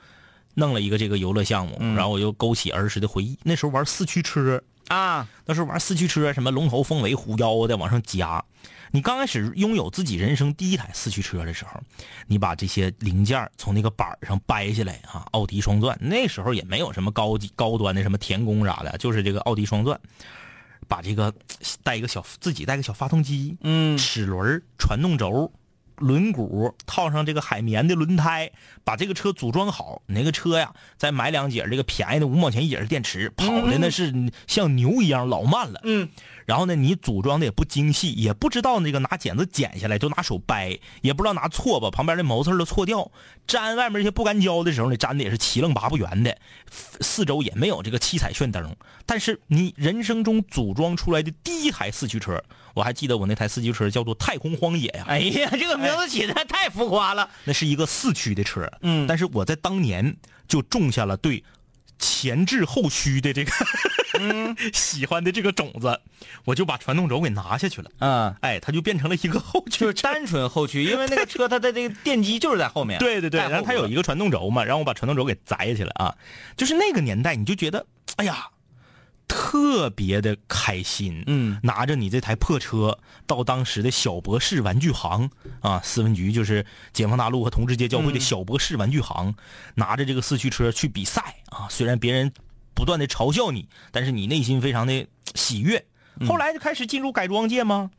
[0.55, 3.37] 弄了一个这个游乐项目，嗯然后我又勾起儿时的回忆。
[3.43, 8.43] 那时候玩四驱车，啊，那时候玩四驱车，什么龙头、凤尾、虎腰的往上加。
[8.91, 11.81] 你刚开始拥有自己人生第一台四驱车的时候，
[12.27, 19.99] 你把这些零件从那个板上掰下来啊，奥迪双钻，那时候也没有什么高级高端的什么田工啥的，就是这个奥迪双钻，
[20.87, 21.33] 把这个
[21.81, 25.51] 带一个小自己带个小发动机，嗯齿轮、传动轴、
[25.97, 28.51] 轮毂，套上这个海绵的轮胎，
[28.83, 30.01] 把这个车组装好。
[30.07, 35.81] 你那个车呀，再买两节这个便宜的五毛钱一节的电池，跑的那是像牛一样老慢了。
[35.83, 36.09] 嗯，
[36.45, 43.11] 然后呢，你组装的也不精细，也不知道那个拿剪子剪下来，就拿手掰，也不知道拿锉把旁边的毛刺儿都锉掉。
[43.47, 46.37] 粘外面这些不干胶的时候呢，粘的也是七愣八不圆的，
[47.01, 48.75] 四周也没有这个七彩炫灯。
[49.05, 52.41] 但是你人生中组装出来的第一台四驱车，
[52.73, 57.29] 我还记得我那台四驱车叫做太空荒野呀、哎呀，这个名字起的太浮夸了。
[57.43, 60.15] 那是一个四驱的车，嗯但是我在当年
[60.47, 61.43] 就种下了对
[61.99, 63.51] 前置后驱的这个
[64.73, 65.99] 喜欢的这个种子，
[66.45, 67.89] 我就把传动轴给拿下去了。
[67.99, 72.99] 啊，哎，它就变成了一个后驱就是单纯后驱，因为那个车它的这个电机就是在后面。
[72.99, 76.15] 对对对，然后它有一个传动轴嘛，然后我把传动轴给摘下去了啊。
[76.55, 77.85] 就是那个年代，你就觉得，
[78.17, 78.47] 哎呀，
[79.33, 81.23] 特别的开心。
[81.25, 85.27] 嗯，拿着你这台破车到当时的小博士玩具行
[85.59, 86.63] 啊，四分局就是
[86.93, 89.33] 解放大路和同志街交汇的小博士玩具行，
[89.73, 91.67] 拿着这个四驱车去比赛啊。
[91.67, 92.31] 虽然别人
[92.75, 95.83] 不断的嘲笑你，但是你内心非常的喜悦。
[96.27, 97.91] 后来就开始进入改装界吗？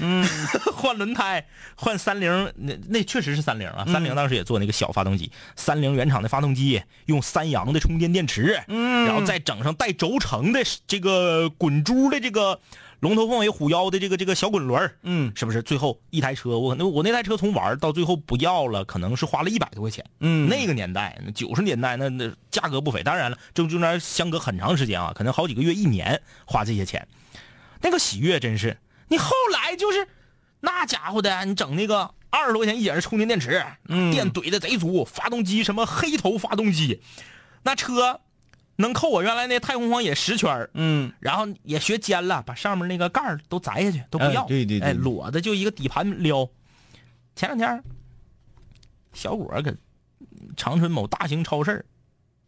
[0.00, 0.26] 嗯，
[0.76, 1.46] 换轮胎，
[1.76, 3.84] 换三菱，那那确实是三菱啊。
[3.90, 12.60] 三菱当时也做那个小发动机，三菱原厂的发动机，用三洋的充电电池，嗯，然后再整上带轴承的这个滚珠的这个
[13.00, 15.62] 龙头凤尾虎腰的这个这个小滚轮嗯是不是？
[15.62, 20.04] 最后一台车，我那我那台车从玩到最后不要了，可能是花了一百多块钱。
[20.20, 23.02] 嗯那个年代，那九十年代那那价格不菲。
[23.02, 27.06] 当然了，这中间相隔很长时间啊，可能好几个月、一年花这些钱，
[27.86, 28.76] 那个喜悦真是。
[29.06, 30.08] 你后来就是
[30.58, 37.00] 那家伙的，你整那个二十多块钱一节的充电电池，嗯电怼的贼足，发动机什么黑头发动机，
[37.62, 38.20] 那车
[38.74, 44.42] 能扣我原来那太空荒野十圈儿嗯然后也学尖了，把上面那个盖儿都摘下去，都不要。
[44.42, 46.50] 哎对对对哎，裸的就一个底盘撩。
[47.36, 47.84] 前两天，
[49.12, 49.72] 小果搁
[50.56, 51.84] 长春某大型超市儿，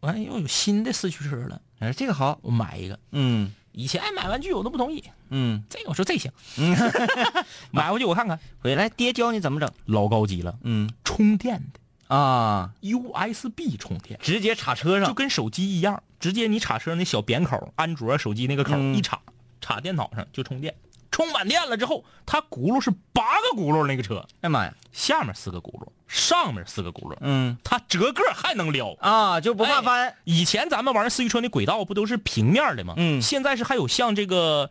[0.01, 2.37] 完又有新的四驱车了，哎，这个好。
[2.41, 2.99] 我买一个。
[3.11, 6.75] 嗯以前买玩具我都不同意，嗯，这个我说这行，嗯
[7.71, 9.69] 买回去我看看， 回来爹教你怎么整。
[9.85, 15.07] 老高级了，嗯充电的啊，USB 充电，直接插车上。
[15.07, 19.19] 就跟手机一样，直接你插车那小扁口，安卓手机那个口、嗯一插，
[19.61, 20.73] 插电脑上就充电。
[21.11, 28.95] 充满电了之后，它轱辘是八个轱辘，那个车哎妈呀，下面四个轱辘，上面四个轱辘，嗯它折个还能撩。
[28.99, 30.15] 啊，就不怕翻。
[30.23, 32.93] 以前咱们玩四驱车的轨道不都是平面的吗？
[32.97, 34.69] 嗯现在是还有像这个，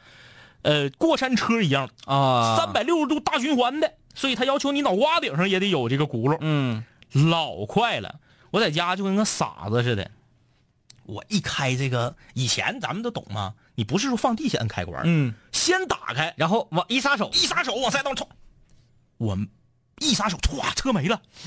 [0.62, 8.16] 呃，过山车一样啊，三百六十度大循环的，所以它要求你脑瓜顶上也得有这个轱辘，嗯老快了。
[8.50, 10.10] 我在家就跟个傻子似的，
[11.04, 13.54] 我一开这个，以前咱们都懂吗？
[13.78, 18.28] 你不是说放地下摁开关，嗯，先打开，然后往一撒手，一撒手往赛道冲，
[19.18, 19.38] 我
[20.00, 21.22] 一撒手，唰，车没了，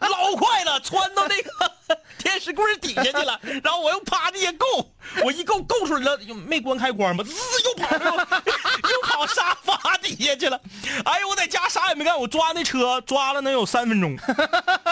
[0.00, 1.50] 老快了，窜到那个
[2.16, 4.90] 天使柜底下去了，然后我又趴地下够，
[5.22, 8.04] 我一够够出来了，又没关开关吧，滋又跑又
[8.90, 10.58] 又跑沙发底下去了。
[11.04, 14.16] 哎呦，我在家啥也没干，我抓那车抓了能有三分钟，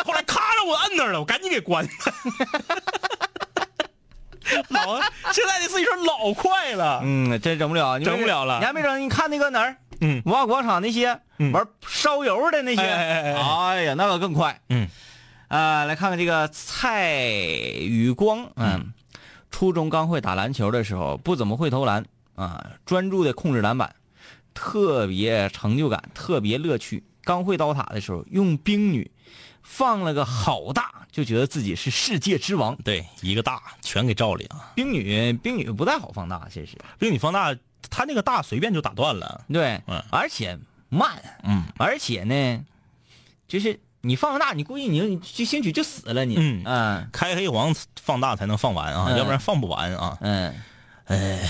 [0.04, 1.88] 后来咔让我摁那儿了，我赶紧给关。
[4.70, 5.00] 老
[5.32, 9.00] 现在的自行车老快了，嗯，真整不了，你整不了了你还没整？
[9.00, 9.76] 你看那个哪儿？
[10.00, 14.60] 嗯文化广场那些嗯玩烧油的那些，哎哎哎哎哎呀，那个更快。
[14.68, 14.88] 嗯，
[15.48, 18.92] 啊，来看看这个蔡宇光，嗯，
[19.50, 23.94] 初中刚会打篮球的时候，不怎么会投篮啊，专注的控制篮板，
[24.52, 27.04] 特别成就感，特别乐趣。
[27.22, 29.10] 刚会刀塔的时候，用冰女
[29.64, 32.76] 放了个好大，就觉得自己是世界之王。
[32.84, 34.70] 对，一个大全给照里啊。
[34.76, 36.78] 冰女，冰女不太好放大，其实。
[36.98, 37.52] 冰女放大，
[37.90, 39.44] 她那个大随便就打断了。
[39.52, 40.56] 对，嗯而且
[40.90, 41.10] 慢，
[41.42, 42.64] 嗯而且呢，
[43.48, 50.18] 就是你放大，你估计你你就兴许就死了你，嗯嗯开黑黄放大才能放完啊，嗯要不然放不完啊。
[50.20, 50.54] 嗯，
[51.06, 51.40] 哎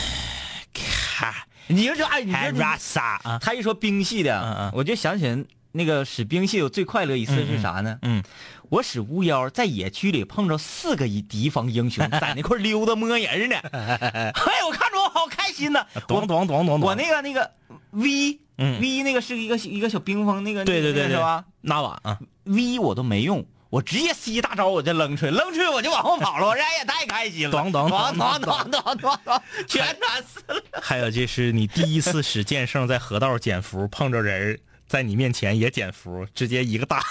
[0.72, 5.44] 咔，你就说哎，你说你拉萨啊，他一说冰系的，嗯嗯我就想起来
[5.76, 7.98] 那个使冰系我最快乐一次是啥呢？
[8.02, 8.22] 嗯。
[8.70, 13.56] 我使巫妖在野区里碰着四个敌敌方英雄， 在那块溜达摸人呢。
[14.34, 15.84] 嘿，我看着我好开心呐。
[16.08, 16.88] 咚咚咚咚咚。
[16.88, 17.48] 我那个那个
[17.90, 20.64] V，V 那个是一个一个小冰封那个。
[20.64, 21.08] 对对对。
[21.08, 21.44] 对吧？
[21.60, 22.18] 那瓦啊。
[22.44, 26.46] V 我都没用，我直接 C 大招我就扔出去，扔出去我就往后跑了。
[26.46, 27.50] 我这也太开心了。
[27.50, 29.42] 咚咚咚咚咚咚咚。
[29.68, 29.84] 旋
[30.26, 30.80] 死了。
[30.82, 34.58] 还有就是你第一次使剑圣在河道减符，碰着人。
[34.86, 37.02] 在你面前也减符，直接一个大，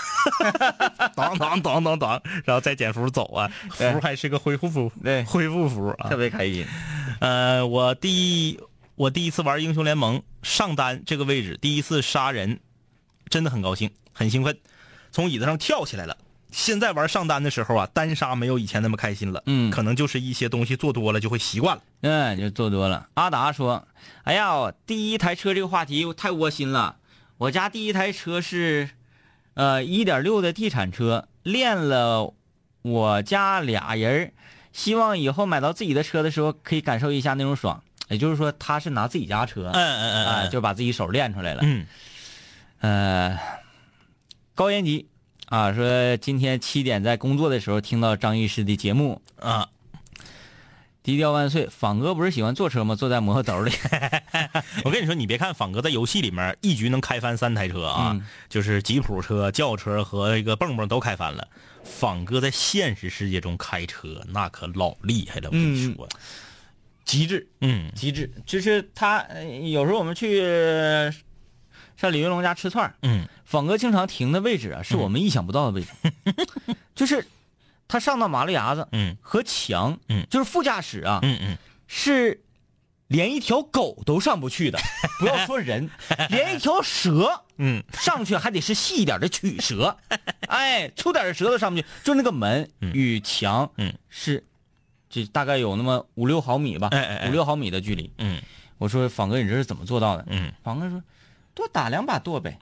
[1.15, 6.65] 当当当当当，然后再减符走啊，符还是个恢复符，对恢复符啊，特别开心。
[7.19, 8.59] 呃，我第一
[8.95, 12.59] 我第一次玩英雄联盟上单这个位置，第一次杀人，
[13.29, 14.57] 真的很高兴，很兴奋，
[15.11, 16.17] 从椅子上跳起来了。
[16.51, 21.81] 现在玩上单的时候啊，单杀没有以前那么开心了，嗯可能就是一些东西做多了就会习惯了。
[22.01, 23.09] 嗯，就做多了。
[23.15, 23.87] 阿达说
[24.23, 26.97] ：“哎呀，第一台车这个话题太窝心了。
[27.37, 28.89] 我家第一台车是，
[29.55, 32.33] 呃，一点六的地产车，练了
[32.81, 34.31] 我家俩人儿
[34.71, 37.83] 希望以后买到自己的车的时候，可以感受一下那种爽。
[38.09, 41.61] 也就是说，他是拿自己家车，嗯嗯嗯啊、嗯，就把自己手练出来了。
[41.63, 41.85] 嗯
[42.79, 43.39] 呃，
[44.53, 45.07] 高延吉
[45.47, 49.69] 啊，说今天七点在工作的时候听到张医师的节目，啊，
[51.03, 52.95] 低调万岁，仿哥不是喜欢坐车吗？
[52.95, 53.71] 坐在摩托兜里。
[54.85, 61.45] 我跟你说，你别看仿哥在游戏里面一局能开翻三台车啊，嗯就是吉普车、轿车和一个蹦蹦都开翻了。
[61.83, 66.07] 仿哥在现实世界中开车那可老厉害了，我跟你说，
[67.03, 70.41] 极致，嗯极致，就是他呃有时候我们去
[71.97, 75.89] 上李云龙家吃串儿嗯仿哥经常停的位置啊，是我们意想不到的位置，
[76.95, 77.27] 就是
[77.87, 79.17] 他上到马路牙子嗯。
[79.21, 80.25] 和墙，嗯。
[80.29, 81.57] 就是副驾驶啊，嗯嗯，
[81.87, 82.43] 是
[83.07, 84.79] 连一条狗都上不去的，
[85.19, 85.89] 不要说人，
[86.29, 89.95] 连一条蛇，嗯，上去还得是细一点的曲蛇，
[90.47, 94.43] 哎，粗点的蛇都上不去，就那个门与墙，嗯，是，
[95.09, 96.89] 这大概有那么五六毫米吧，
[97.27, 98.41] 五六毫米的距离，嗯，
[98.79, 100.25] 我说仿哥，你这是怎么做到的？
[100.29, 100.99] 嗯，仿哥说，
[101.53, 102.57] 多打两把舵呗，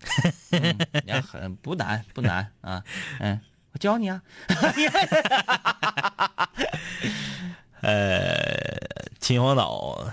[0.52, 2.84] 嗯，很不难不难啊，
[3.20, 3.40] 嗯，
[3.74, 4.22] 我教你啊，
[7.82, 8.46] 呃，
[9.20, 10.12] 秦皇岛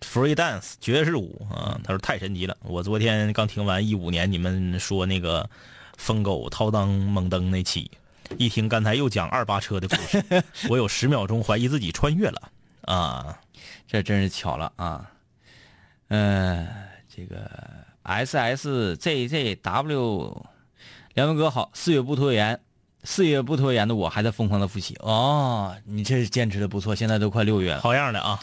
[0.00, 2.56] free dance 爵士舞啊，他说太神奇了。
[2.62, 5.48] 我昨天刚听完一五年你们说那个
[5.96, 7.90] 疯狗掏裆猛蹬那期，
[8.38, 10.24] 一听刚才又讲二八车的故事，
[10.68, 12.50] 我有十秒钟怀疑自己穿越了
[12.82, 13.38] 啊。
[13.86, 15.10] 这真是巧了啊！
[16.08, 16.66] 嗯、
[17.14, 17.50] 这个
[18.04, 20.46] S S Z Z W，
[21.14, 22.58] 梁文哥好，四月不拖延，
[23.04, 27.80] 四月不拖延的我还在疯狂的复习哦，你这是坚持的不错，现在都快六月了。
[27.80, 28.40] 好样的啊！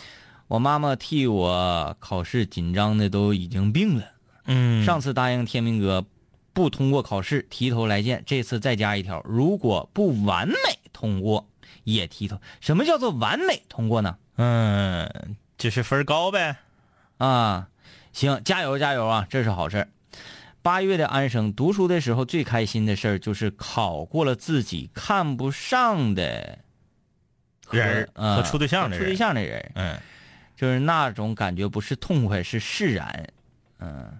[0.47, 4.03] 我妈妈替我考试紧张的都已经病了。
[4.45, 6.05] 嗯上次答应天明哥
[6.53, 10.55] 不通过考试提头来见，这次再加一条，如果不完美
[10.93, 11.47] 通过
[11.84, 12.39] 也提头。
[12.61, 14.15] 什么叫做完美通过呢？
[14.38, 16.55] 嗯，就是分高呗。
[17.17, 17.67] 啊，
[18.13, 19.88] 行，加油加油啊，这是好事儿。
[20.62, 26.60] 八月的安生，读书的时候最开心的事儿就是考过了自己看不上的
[27.72, 29.97] 人和处对象的人处对象的人，嗯，
[30.55, 33.28] 就是那种感觉不是痛快，是释然。
[33.80, 34.20] 嗯，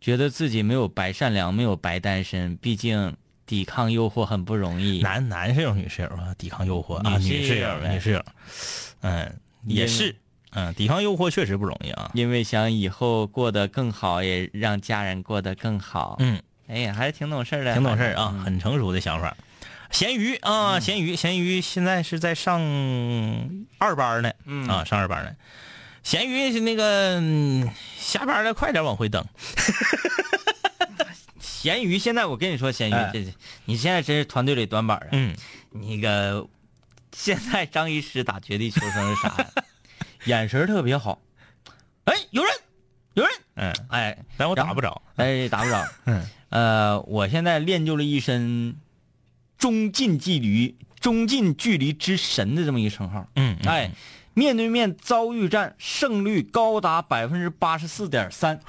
[0.00, 3.16] 觉得自己没有白善良，没有白单身，毕竟
[3.46, 5.00] 抵抗诱惑很不容易。
[5.00, 8.24] 男男室友、女室友啊，抵抗诱惑啊，女室友、女室友，
[9.02, 10.12] 嗯，也是，
[10.56, 12.10] 嗯，抵抗诱惑确实不容易啊。
[12.14, 16.16] 因为想以后过得更好，也让家人过得更好。
[16.18, 19.36] 嗯，哎呀，还是挺懂事的，挺懂事啊，嗯很成熟的想法。
[19.90, 22.60] 咸鱼啊，咸鱼，咸鱼现在是在上
[23.78, 25.30] 二班呢，嗯啊，上二班呢。
[26.02, 29.24] 咸鱼是那个嗯下班了，快点往回蹬。
[31.38, 33.32] 咸鱼，现在我跟你说，咸鱼，
[33.64, 35.08] 你现在真是团队里短板啊。
[35.12, 35.36] 嗯，
[35.70, 36.46] 那个
[37.12, 39.46] 现在张医师打绝地求生是啥呀？
[40.26, 41.20] 眼神特别好。
[42.04, 42.52] 哎，有人，
[43.14, 45.00] 有人，嗯，哎，但我打不着。
[45.16, 45.84] 哎，打不着。
[46.06, 48.76] 嗯，呃，我现在练就了一身
[49.58, 53.26] 中近距离、中近距离之神的这么一个称号。
[53.36, 53.90] 嗯，嗯哎，
[54.34, 58.60] 面对面遭遇战胜率高达百分之八十四点三，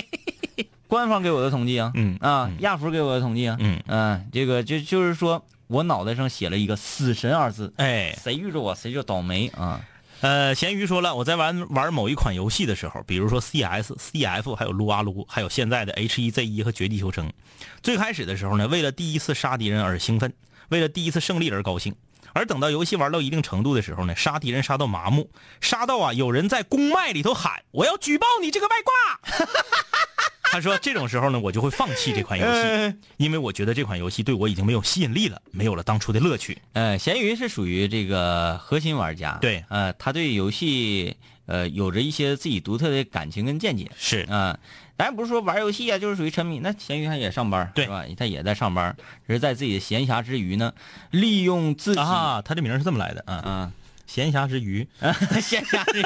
[0.88, 9.80] 官方给我的统计啊，嗯啊，亚服给我的统计啊，嗯嗯，这个就就是说我脑袋上写了一个“死神”二字，哎，谁遇着我谁就倒霉啊。
[10.22, 17.30] 呃，咸鱼说了，我在玩玩某一款游戏的时候，比如说 CS、CF，还有撸啊撸，还有现在的 H1Z1 和绝地求生。
[17.82, 20.32] 最开始的时候呢，为了第一次杀敌人而兴奋，
[20.70, 21.94] 为了第一次胜利而高兴。
[22.32, 28.92] 而等到游戏玩到一定程度的时候呢，杀敌人杀到麻木，杀到啊有人在公麦里头喊：“我要举报你这个外挂！”
[30.56, 36.56] 他说这种时候呢，我就会放弃这款游戏， 因为我觉得这款游戏对我已经没有吸引力了，没有了当初的乐趣。
[36.72, 39.62] 呃，咸鱼是属于这个核心玩家，对。
[39.68, 44.20] 呃，他对游戏呃有着一些自己独特的感情跟见解，是。
[44.30, 44.58] 啊、
[44.96, 46.58] 当然不是说玩游戏啊，就是属于沉迷。
[46.60, 47.84] 那咸鱼他也上班，对。
[47.84, 48.02] 是吧？
[48.16, 48.96] 他也在上班，
[49.26, 50.72] 只是在自己的闲暇之余呢，
[51.10, 53.72] 利用自己啊，他这名是这么来的啊，啊，
[54.06, 54.88] 闲暇之余，
[55.42, 56.04] 闲暇之余，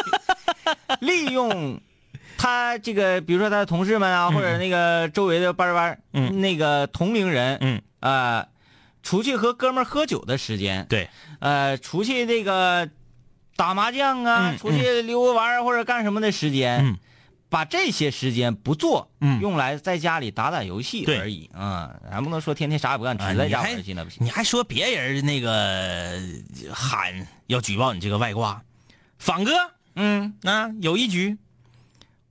[1.07, 1.81] 利用
[2.41, 6.41] 他这个，比如说他的同事们啊，或者那个周围的班班，嗯。
[6.41, 7.83] 那个同龄人，嗯。
[8.01, 8.47] 啊、
[9.03, 11.11] 出去和哥们儿喝酒的时间，对，
[11.41, 12.89] 呃，出去那个
[13.57, 16.97] 打麻将啊，嗯出去溜个弯儿或者干什么的时间，嗯。
[17.51, 19.39] 把这些时间不做，嗯。
[19.43, 24.25] 用来在家里打打游戏而已啊，咱不能说天天啥也不干，只在家玩游戏那不行。
[24.25, 26.19] 你还说别人那个
[26.73, 28.63] 喊要举报你这个外挂，
[29.19, 29.53] 仿哥，
[29.95, 31.37] 嗯，啊，有一局，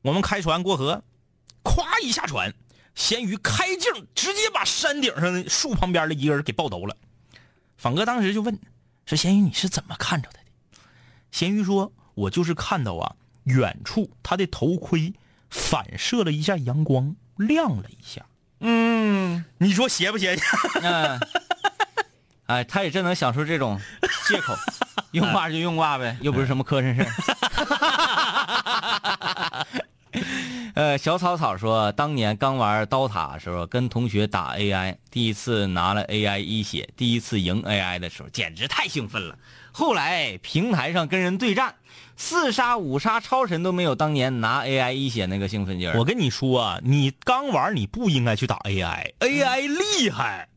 [0.01, 1.03] 我们开船过河，
[1.63, 2.53] 咵一下船，
[2.95, 6.95] 咸鱼开镜直接把山顶上的树旁边的一个人给爆头了。
[7.77, 8.59] 仿哥当时就问
[9.05, 10.49] 说：“咸鱼，你是怎么看着他的？”
[11.31, 15.13] 咸鱼说：“我就是看到啊，远处他的头盔
[15.49, 18.25] 反射了一下阳光，亮了一下。
[18.61, 20.37] 嗯，你说邪不邪？
[20.81, 21.19] 嗯，
[22.47, 23.79] 哎，他也真能想出这种
[24.27, 24.53] 借口。
[25.11, 27.09] 用挂就用挂呗，又不是什么磕碜事儿。
[30.79, 39.37] 呃，小草草说，当年刚玩刀塔的时候，跟同学打 AI，第一次拿了 AI 一血，第一次赢 AI 的时候，简直太兴奋了。
[39.73, 41.75] 后来平台上跟人对战，
[42.15, 45.97] 四杀五杀超神都没有当年拿 AI 一血那个兴奋劲儿。
[45.97, 50.47] 我跟你说啊，你刚玩你不应该去打 AI，AI 厉害，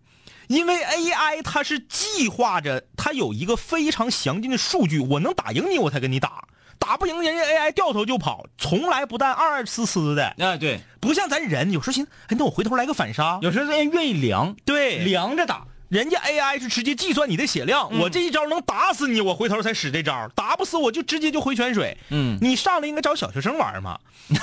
[0.46, 6.44] 因为 AI 它是计划着，它有一个非常详尽的数据，我能打赢你，我才跟你打，
[6.84, 10.34] 打不赢人家 AI 掉头就跑，从来不带二二呲呲的。
[10.38, 15.64] 啊，对，不像咱人，有时候寻思，哎，那我回头来个反杀，有时候人愿意凉，对，凉着打。
[15.88, 21.96] 人家 AI 是直接计算你的血量，我这一招能打死你，我回头才使这招，打不死我就直接就回泉水。
[22.08, 23.98] 嗯，你上来应该找小学生玩嘛。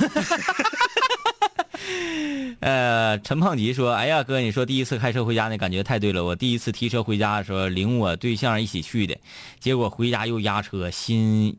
[2.60, 6.24] 呃，陈胖吉说：“哎呀，哥，你说第一次开车回家那感觉太对了。
[6.24, 9.18] 我第一次提车回家的时候，领我对象一起去的，
[9.60, 11.58] 结果回家又压车，心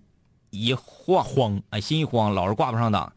[0.51, 3.13] 一慌慌，哎，心一慌，老是挂不上档。”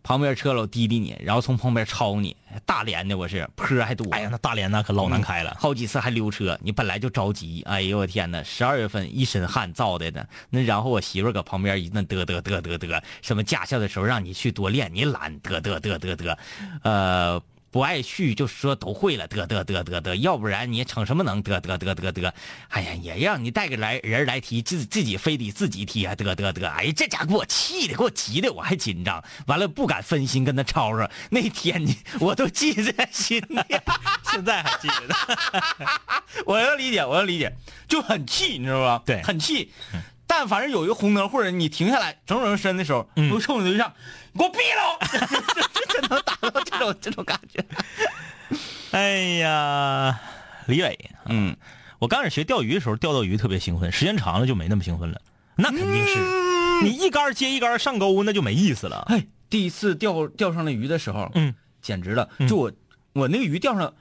[0.00, 4.10] 旁边车老滴滴你，然后从旁边超你，大连的我是坡还多。
[4.10, 6.58] 哎呀，那大连那可老难开了，好几次还溜车。
[6.62, 8.42] 你本来就着急，哎呦我天哪！
[8.42, 10.24] 十二月份一身汗造的呢。
[10.48, 16.36] 那然后我媳妇搁旁边一那嘚嘚嘚嘚嘚，什么驾校的时候让你去多练，你懒嘚嘚嘚嘚嘚，
[16.84, 17.42] 呃。
[17.70, 21.42] 不爱去就说都会了，得得得得得，要不然你逞什么能？
[21.42, 22.34] 得得得得得，
[22.68, 26.14] 哎呀，也让你带个来人来踢，自自己非得自己踢啊！
[26.14, 31.08] 得得得，哎呀，这家给我气的，给我急的，我还紧张，完了不敢分心跟他吵吵。
[31.30, 33.60] 那天呢，我都记在心里，
[34.30, 35.14] 现在还记得。
[36.46, 37.52] 我要理解，我要理解，
[37.86, 39.02] 就很气，你知道吧？
[39.06, 39.70] 对，很气。
[40.30, 43.90] 但凡是有一个红灯或者你停下来整整身的时候，都冲你对象，
[44.27, 44.96] 你给我毙喽！
[45.88, 47.64] 这能达到这种这种感觉。
[48.92, 49.10] 哎
[49.40, 50.18] 呀，
[50.66, 51.56] 李伟，嗯，
[51.98, 55.20] 我刚开始学钓鱼的时候，钓到鱼特别兴奋，时间长了就没那么兴奋了。
[55.56, 59.04] 那肯定是，你一竿接一竿上钩，那就没意思了。
[59.08, 62.30] 哎，第一次钓钓上了鱼的时候，嗯，简直了！
[62.48, 62.72] 就我
[63.14, 63.92] 我那个鱼钓上。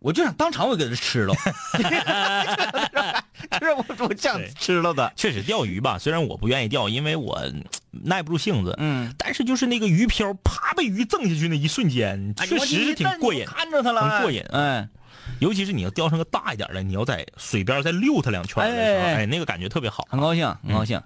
[0.00, 1.34] 我就想当场我给它吃了，
[1.72, 1.82] 就
[3.58, 5.12] 是我我想吃了的。
[5.16, 7.40] 确实钓鱼吧，虽然我不愿意钓，因为我
[7.90, 8.74] 耐不住性子。
[8.78, 14.42] 嗯，但是就是那个鱼漂啪被鱼赠下去那一瞬间，确实是挺过瘾，看着它了，很过瘾。
[14.50, 14.88] 哎，
[15.38, 21.00] 尤其是你要钓上个大一点的，你要在水边再溜它两圈的时候，哎，那个感觉特别好，很高兴，很高兴。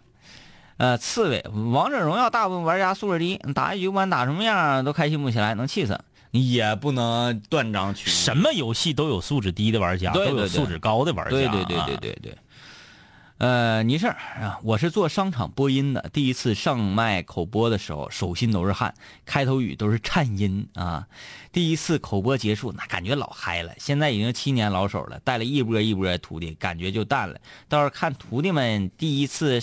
[0.78, 5.98] 呃，刺猬，王者荣耀大部分玩家素质低，打一局不管打什么样都开心不起来，能气死。
[6.30, 8.12] 也不能断章取义。
[8.12, 11.30] 什么游戏都有素质低的玩家，都有素质高的玩家。
[11.30, 12.38] 对对对对对对。
[13.38, 18.92] 呃，你是啊，我是做商场播音的，第一次上麦口播的时候，手心都是汗，
[19.24, 21.06] 开头语都是颤音啊。
[21.52, 23.72] 第一次口播结束，那感觉老嗨了。
[23.78, 27.38] 现在已经七年老手了，带了一波一波徒弟，感觉就淡了。
[27.68, 29.60] 倒是看徒弟们第一次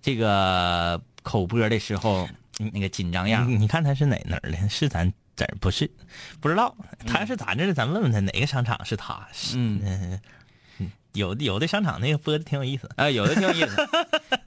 [0.00, 2.26] 这个口播的时候，
[2.72, 3.46] 那个紧张样。
[3.60, 4.66] 你看他是哪哪儿的？
[4.70, 5.12] 是咱。
[5.60, 5.90] 不是，
[6.40, 6.74] 不知道
[7.06, 7.74] 他是咱这的？
[7.74, 9.26] 咱问问他哪个商场是他？
[9.54, 10.20] 嗯，
[11.12, 13.76] 有的有的商场那个播的挺有意思，哎，有的挺有意思。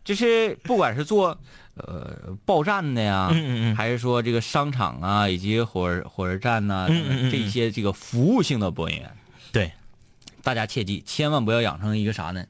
[0.04, 1.38] 就是不管是做
[1.76, 3.30] 呃报站的呀，
[3.76, 6.88] 还是说这个商场啊，以及火火车站呐，
[7.32, 9.12] 这些这个服务性的播音员，
[9.52, 9.72] 对，
[10.42, 12.46] 大家切记，千万不要养成一个啥呢？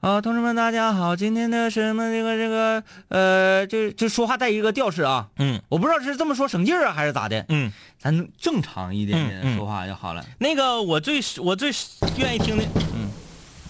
[0.00, 1.16] 啊，同志们，大家好！
[1.16, 5.26] 今天的什么这个这个呃，就就说话带一个调式啊。
[5.38, 7.44] 嗯，我不知道是这么说省劲儿啊，还是咋的。
[7.48, 10.24] 嗯，咱正常一点点说话就好了。
[10.38, 11.72] 那个，我最我最
[12.16, 12.62] 愿意听的，
[12.94, 13.10] 嗯，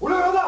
[0.00, 0.40] 五六零的，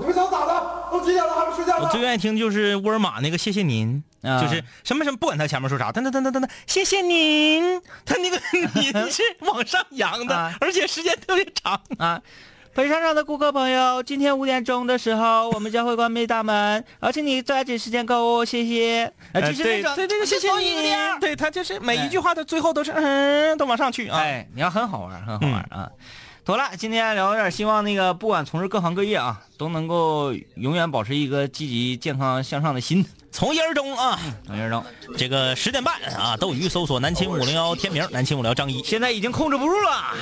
[0.00, 0.88] 你们想咋的？
[0.90, 1.80] 都几点了还不睡觉？
[1.80, 8.40] 我最愿意听就是沃尔玛那个，谢谢您，就是什么什么，不管他前面说啥，噔噔噔噔噔噔，谢谢您，他那个
[8.80, 12.22] 您 是往上扬的，而且时间特别长啊。
[12.76, 19.10] 本商场的顾客朋友，今天五点钟的时候，我们将会关闭大门，而且你抓紧时间购物， 谢谢。
[19.32, 20.92] 呃，对对对，谢谢你。
[21.18, 24.18] 对他就是每一句话的最后都是嗯，都往上去啊。
[24.18, 25.90] 哎，你要很好玩，很好玩啊。
[26.44, 33.02] 妥了，今天聊点，希望那个不管从事各行各业啊，都能够永远保持一个积极、健康、向上的心。
[33.36, 34.82] 从一而终啊，从一而终。
[35.18, 40.16] 这个十点半啊，斗鱼搜索南秦五零幺天明，南秦五聊张一，现在已经控制不住了。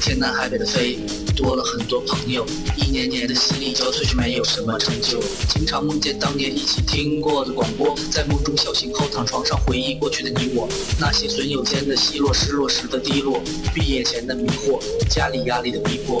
[0.00, 0.98] 天南海北的飞，
[1.36, 2.44] 多了很多朋友，
[2.76, 5.22] 一年年的心力交瘁却没有什么成就。
[5.48, 13.40] 经常梦见当年一起听过的广播，在梦中笑醒后躺床上回忆过去的你我，那些损友间的奚落，失落时的低落，
[13.72, 16.20] 毕业前的迷惑，家里压力的逼迫。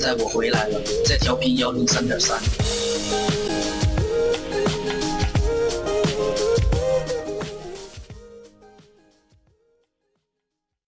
[0.01, 3.30] 现在我回来了在调频幺零三点三。